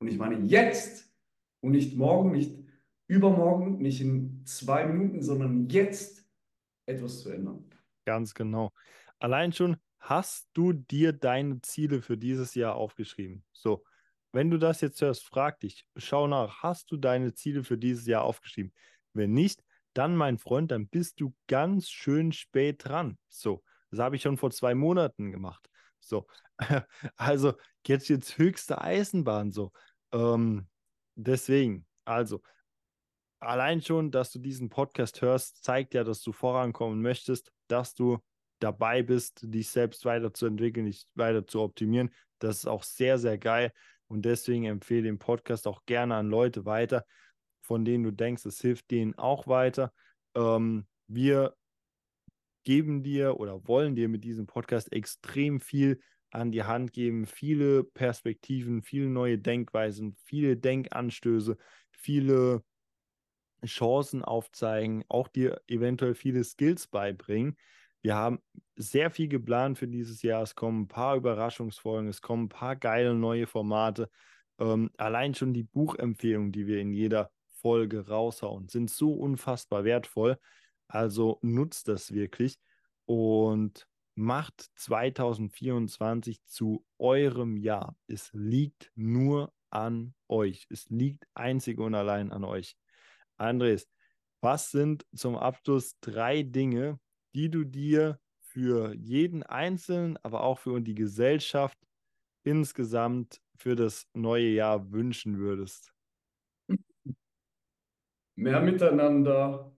Und 0.00 0.08
ich 0.08 0.16
meine 0.16 0.38
jetzt 0.46 1.12
und 1.60 1.72
nicht 1.72 1.96
morgen, 1.96 2.32
nicht 2.32 2.58
übermorgen, 3.08 3.78
nicht 3.78 4.00
in 4.00 4.44
zwei 4.44 4.86
Minuten, 4.86 5.22
sondern 5.22 5.68
jetzt 5.68 6.24
etwas 6.86 7.20
zu 7.20 7.30
ändern. 7.30 7.68
Ganz 8.04 8.34
genau. 8.34 8.72
Allein 9.18 9.52
schon 9.52 9.76
hast 9.98 10.48
du 10.54 10.72
dir 10.72 11.12
deine 11.12 11.60
Ziele 11.60 12.00
für 12.02 12.16
dieses 12.16 12.54
Jahr 12.54 12.76
aufgeschrieben? 12.76 13.44
So, 13.52 13.84
wenn 14.32 14.50
du 14.50 14.58
das 14.58 14.80
jetzt 14.80 15.00
hörst, 15.00 15.26
frag 15.26 15.60
dich, 15.60 15.86
schau 15.96 16.26
nach, 16.26 16.62
hast 16.62 16.90
du 16.90 16.96
deine 16.96 17.34
Ziele 17.34 17.64
für 17.64 17.78
dieses 17.78 18.06
Jahr 18.06 18.24
aufgeschrieben? 18.24 18.72
Wenn 19.14 19.32
nicht, 19.32 19.64
dann, 19.98 20.16
mein 20.16 20.38
Freund, 20.38 20.70
dann 20.70 20.86
bist 20.86 21.20
du 21.20 21.34
ganz 21.48 21.90
schön 21.90 22.32
spät 22.32 22.84
dran. 22.84 23.18
So, 23.28 23.64
das 23.90 23.98
habe 23.98 24.16
ich 24.16 24.22
schon 24.22 24.36
vor 24.36 24.52
zwei 24.52 24.74
Monaten 24.74 25.32
gemacht. 25.32 25.68
So, 25.98 26.26
also 27.16 27.54
jetzt 27.86 28.08
jetzt 28.08 28.38
höchste 28.38 28.80
Eisenbahn. 28.80 29.50
So, 29.50 29.72
ähm, 30.12 30.68
deswegen, 31.16 31.84
also 32.04 32.40
allein 33.40 33.82
schon, 33.82 34.12
dass 34.12 34.30
du 34.30 34.38
diesen 34.38 34.68
Podcast 34.68 35.20
hörst, 35.20 35.64
zeigt 35.64 35.94
ja, 35.94 36.04
dass 36.04 36.22
du 36.22 36.32
vorankommen 36.32 37.02
möchtest, 37.02 37.50
dass 37.66 37.94
du 37.94 38.18
dabei 38.60 39.02
bist, 39.02 39.40
dich 39.42 39.68
selbst 39.68 40.04
weiterzuentwickeln, 40.04 40.86
dich 40.86 41.06
weiter 41.14 41.46
zu 41.46 41.60
optimieren. 41.60 42.10
Das 42.38 42.58
ist 42.58 42.66
auch 42.66 42.84
sehr, 42.84 43.18
sehr 43.18 43.38
geil. 43.38 43.72
Und 44.06 44.24
deswegen 44.24 44.64
empfehle 44.64 45.02
den 45.02 45.18
Podcast 45.18 45.66
auch 45.66 45.84
gerne 45.86 46.14
an 46.14 46.28
Leute 46.28 46.64
weiter, 46.64 47.04
von 47.68 47.84
denen 47.84 48.02
du 48.02 48.10
denkst, 48.10 48.44
es 48.46 48.60
hilft 48.60 48.90
denen 48.90 49.16
auch 49.16 49.46
weiter. 49.46 49.92
Ähm, 50.34 50.86
wir 51.06 51.54
geben 52.64 53.02
dir 53.02 53.38
oder 53.38 53.68
wollen 53.68 53.94
dir 53.94 54.08
mit 54.08 54.24
diesem 54.24 54.46
Podcast 54.46 54.92
extrem 54.92 55.60
viel 55.60 56.00
an 56.30 56.50
die 56.50 56.64
Hand 56.64 56.92
geben, 56.92 57.26
viele 57.26 57.84
Perspektiven, 57.84 58.82
viele 58.82 59.06
neue 59.06 59.38
Denkweisen, 59.38 60.16
viele 60.24 60.56
Denkanstöße, 60.56 61.56
viele 61.90 62.64
Chancen 63.64 64.24
aufzeigen, 64.24 65.04
auch 65.08 65.28
dir 65.28 65.60
eventuell 65.66 66.14
viele 66.14 66.44
Skills 66.44 66.88
beibringen, 66.88 67.56
wir 68.02 68.14
haben 68.14 68.38
sehr 68.76 69.10
viel 69.10 69.28
geplant 69.28 69.78
für 69.78 69.88
dieses 69.88 70.22
Jahr. 70.22 70.42
Es 70.42 70.54
kommen 70.54 70.82
ein 70.82 70.88
paar 70.88 71.16
Überraschungsfolgen, 71.16 72.08
es 72.08 72.22
kommen 72.22 72.44
ein 72.44 72.48
paar 72.48 72.76
geile 72.76 73.14
neue 73.14 73.46
Formate. 73.46 74.08
Ähm, 74.58 74.90
allein 74.96 75.34
schon 75.34 75.52
die 75.52 75.64
Buchempfehlungen, 75.64 76.52
die 76.52 76.66
wir 76.66 76.80
in 76.80 76.92
jeder 76.92 77.30
Folge 77.60 78.08
raushauen, 78.08 78.68
sind 78.68 78.90
so 78.90 79.12
unfassbar 79.12 79.84
wertvoll. 79.84 80.38
Also 80.88 81.38
nutzt 81.42 81.88
das 81.88 82.12
wirklich 82.12 82.58
und 83.06 83.86
macht 84.14 84.60
2024 84.76 86.44
zu 86.44 86.84
eurem 86.98 87.56
Jahr. 87.56 87.96
Es 88.06 88.30
liegt 88.32 88.90
nur 88.94 89.52
an 89.70 90.14
euch. 90.28 90.66
Es 90.70 90.88
liegt 90.88 91.24
einzig 91.34 91.78
und 91.78 91.94
allein 91.94 92.32
an 92.32 92.44
euch. 92.44 92.76
Andres, 93.36 93.88
was 94.40 94.70
sind 94.70 95.06
zum 95.14 95.36
Abschluss 95.36 95.98
drei 96.00 96.42
Dinge, 96.42 96.98
die 97.34 97.50
du 97.50 97.64
dir 97.64 98.20
für 98.40 98.94
jeden 98.94 99.42
Einzelnen, 99.42 100.16
aber 100.22 100.42
auch 100.42 100.58
für 100.58 100.80
die 100.80 100.94
Gesellschaft 100.94 101.78
insgesamt 102.44 103.40
für 103.56 103.76
das 103.76 104.06
neue 104.14 104.48
Jahr 104.48 104.90
wünschen 104.90 105.38
würdest? 105.38 105.92
Mehr 108.38 108.60
Miteinander, 108.60 109.76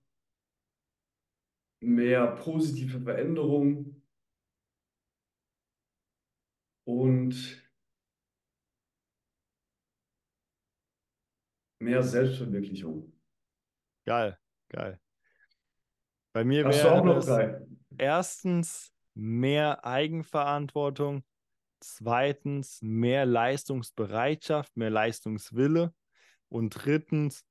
mehr 1.82 2.26
positive 2.36 3.00
Veränderung 3.00 4.02
und 6.86 7.70
mehr 11.78 12.02
Selbstverwirklichung. 12.02 13.18
Geil, 14.04 14.38
geil. 14.68 15.00
Bei 16.34 16.44
mir 16.44 16.66
wäre 16.66 17.16
es 17.16 17.96
erstens 17.96 18.92
mehr 19.14 19.86
Eigenverantwortung, 19.86 21.24
zweitens 21.82 22.82
mehr 22.82 23.24
Leistungsbereitschaft, 23.24 24.76
mehr 24.76 24.90
Leistungswille 24.90 25.94
und 26.50 26.70
drittens 26.84 27.46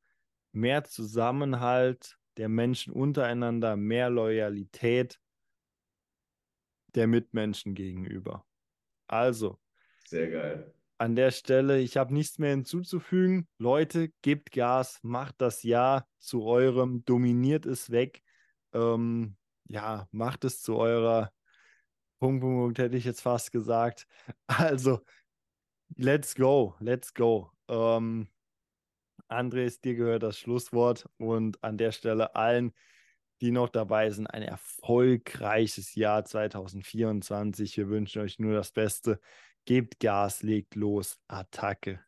mehr 0.51 0.83
Zusammenhalt 0.83 2.17
der 2.38 2.49
Menschen 2.49 2.93
untereinander, 2.93 3.75
mehr 3.75 4.09
Loyalität 4.09 5.19
der 6.95 7.07
Mitmenschen 7.07 7.75
gegenüber. 7.75 8.45
Also. 9.07 9.59
Sehr 10.05 10.29
geil. 10.29 10.73
An 10.97 11.15
der 11.15 11.31
Stelle, 11.31 11.79
ich 11.79 11.97
habe 11.97 12.13
nichts 12.13 12.39
mehr 12.39 12.49
hinzuzufügen. 12.51 13.47
Leute, 13.57 14.09
gebt 14.21 14.51
Gas, 14.51 14.99
macht 15.01 15.35
das 15.39 15.63
Ja 15.63 16.05
zu 16.17 16.43
eurem, 16.43 17.05
dominiert 17.05 17.65
es 17.65 17.89
weg 17.89 18.21
ähm, 18.73 19.35
ja, 19.67 20.07
macht 20.12 20.45
es 20.45 20.62
zu 20.62 20.77
eurer 20.77 21.31
Punkt, 22.19 22.41
Punkt, 22.41 22.57
Punkt, 22.57 22.79
hätte 22.79 22.97
ich 22.97 23.05
jetzt 23.05 23.21
fast 23.21 23.51
gesagt. 23.51 24.07
Also, 24.47 24.99
let's 25.95 26.35
go, 26.35 26.75
let's 26.79 27.13
go. 27.13 27.51
Ähm, 27.67 28.27
Andres, 29.29 29.79
dir 29.81 29.95
gehört 29.95 30.23
das 30.23 30.37
Schlusswort 30.37 31.07
und 31.17 31.63
an 31.63 31.77
der 31.77 31.91
Stelle 31.91 32.35
allen, 32.35 32.73
die 33.41 33.51
noch 33.51 33.69
dabei 33.69 34.09
sind, 34.09 34.27
ein 34.27 34.41
erfolgreiches 34.41 35.95
Jahr 35.95 36.25
2024. 36.25 37.77
Wir 37.77 37.89
wünschen 37.89 38.21
euch 38.21 38.39
nur 38.39 38.53
das 38.53 38.71
Beste. 38.71 39.19
Gebt 39.65 39.99
Gas, 39.99 40.43
legt 40.43 40.75
los, 40.75 41.19
Attacke. 41.27 41.99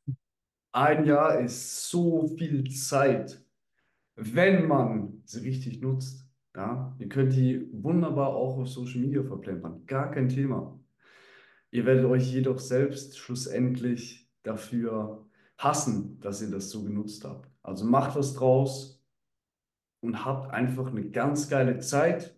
Ein 0.71 1.05
Jahr 1.05 1.39
ist 1.39 1.89
so 1.89 2.27
viel 2.37 2.69
Zeit, 2.71 3.43
wenn 4.15 4.67
man 4.67 5.21
sie 5.25 5.41
richtig 5.41 5.81
nutzt. 5.81 6.27
Ja, 6.55 6.95
ihr 6.99 7.07
könnt 7.07 7.33
die 7.33 7.69
wunderbar 7.71 8.29
auch 8.29 8.57
auf 8.57 8.67
Social 8.67 8.99
Media 8.99 9.23
verplempern. 9.23 9.85
Gar 9.85 10.11
kein 10.11 10.27
Thema. 10.27 10.77
Ihr 11.71 11.85
werdet 11.85 12.05
euch 12.05 12.29
jedoch 12.33 12.59
selbst 12.59 13.17
schlussendlich 13.17 14.29
dafür 14.43 15.25
hassen, 15.63 16.19
dass 16.21 16.41
ihr 16.41 16.49
das 16.49 16.69
so 16.69 16.83
genutzt 16.83 17.25
habt. 17.25 17.49
Also 17.63 17.85
macht 17.85 18.15
was 18.15 18.33
draus 18.33 19.03
und 20.01 20.25
habt 20.25 20.51
einfach 20.51 20.87
eine 20.87 21.09
ganz 21.09 21.49
geile 21.49 21.79
Zeit 21.79 22.35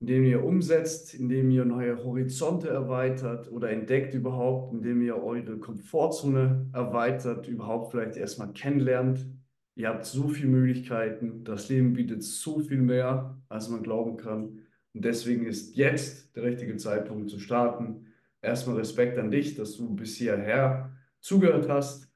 indem 0.00 0.24
ihr 0.24 0.44
umsetzt, 0.44 1.14
indem 1.14 1.50
ihr 1.50 1.64
neue 1.64 2.04
Horizonte 2.04 2.68
erweitert 2.68 3.50
oder 3.50 3.70
entdeckt 3.70 4.14
überhaupt, 4.14 4.72
indem 4.72 5.02
ihr 5.02 5.16
eure 5.16 5.58
Komfortzone 5.58 6.70
erweitert, 6.72 7.48
überhaupt 7.48 7.90
vielleicht 7.90 8.16
erstmal 8.16 8.52
kennenlernt. 8.52 9.26
Ihr 9.74 9.88
habt 9.88 10.04
so 10.04 10.28
viele 10.28 10.48
Möglichkeiten, 10.48 11.44
das 11.44 11.68
Leben 11.68 11.92
bietet 11.94 12.22
so 12.22 12.60
viel 12.60 12.80
mehr, 12.80 13.38
als 13.48 13.68
man 13.68 13.82
glauben 13.82 14.16
kann. 14.16 14.58
Und 14.94 15.04
deswegen 15.04 15.46
ist 15.46 15.76
jetzt 15.76 16.34
der 16.36 16.44
richtige 16.44 16.76
Zeitpunkt 16.76 17.30
zu 17.30 17.38
starten. 17.38 18.06
Erstmal 18.40 18.76
Respekt 18.76 19.18
an 19.18 19.30
dich, 19.30 19.56
dass 19.56 19.76
du 19.76 19.94
bis 19.94 20.16
hierher 20.16 20.92
zugehört 21.20 21.68
hast. 21.68 22.07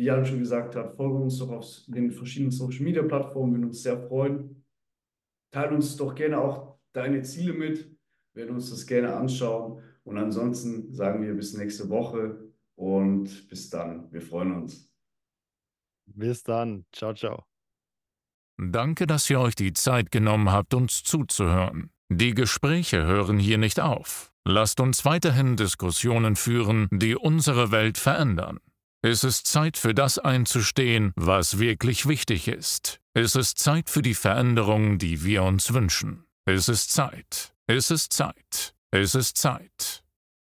Wie 0.00 0.04
Jan 0.04 0.24
schon 0.24 0.38
gesagt 0.38 0.76
hat, 0.76 0.96
folge 0.96 1.16
uns 1.16 1.38
doch 1.38 1.50
auf 1.50 1.66
den 1.86 2.10
verschiedenen 2.10 2.52
Social 2.52 2.84
Media 2.84 3.02
Plattformen, 3.02 3.52
würden 3.52 3.66
uns 3.66 3.82
sehr 3.82 4.00
freuen. 4.00 4.64
Teile 5.52 5.74
uns 5.74 5.94
doch 5.94 6.14
gerne 6.14 6.40
auch 6.40 6.78
deine 6.94 7.20
Ziele 7.20 7.52
mit, 7.52 7.84
wir 8.32 8.44
werden 8.44 8.54
uns 8.54 8.70
das 8.70 8.86
gerne 8.86 9.14
anschauen. 9.14 9.82
Und 10.04 10.16
ansonsten 10.16 10.90
sagen 10.94 11.22
wir 11.22 11.34
bis 11.34 11.54
nächste 11.54 11.90
Woche 11.90 12.50
und 12.76 13.46
bis 13.48 13.68
dann. 13.68 14.10
Wir 14.10 14.22
freuen 14.22 14.54
uns. 14.54 14.90
Bis 16.06 16.42
dann. 16.44 16.86
Ciao, 16.92 17.12
ciao. 17.12 17.44
Danke, 18.56 19.06
dass 19.06 19.28
ihr 19.28 19.38
euch 19.38 19.54
die 19.54 19.74
Zeit 19.74 20.10
genommen 20.10 20.50
habt, 20.50 20.72
uns 20.72 21.02
zuzuhören. 21.02 21.90
Die 22.08 22.32
Gespräche 22.32 23.04
hören 23.04 23.38
hier 23.38 23.58
nicht 23.58 23.80
auf. 23.80 24.32
Lasst 24.46 24.80
uns 24.80 25.04
weiterhin 25.04 25.56
Diskussionen 25.56 26.36
führen, 26.36 26.88
die 26.90 27.16
unsere 27.16 27.70
Welt 27.70 27.98
verändern. 27.98 28.60
Es 29.02 29.24
ist 29.24 29.46
Zeit 29.46 29.78
für 29.78 29.94
das 29.94 30.18
einzustehen, 30.18 31.12
was 31.16 31.58
wirklich 31.58 32.06
wichtig 32.06 32.48
ist. 32.48 33.00
Es 33.14 33.34
ist 33.34 33.58
Zeit 33.58 33.88
für 33.88 34.02
die 34.02 34.14
Veränderung, 34.14 34.98
die 34.98 35.24
wir 35.24 35.42
uns 35.42 35.72
wünschen. 35.72 36.26
Es 36.44 36.68
ist 36.68 36.92
Zeit. 36.92 37.54
Es 37.66 37.90
ist 37.90 38.12
Zeit. 38.12 38.74
Es 38.90 39.14
ist 39.14 39.38
Zeit. 39.38 39.99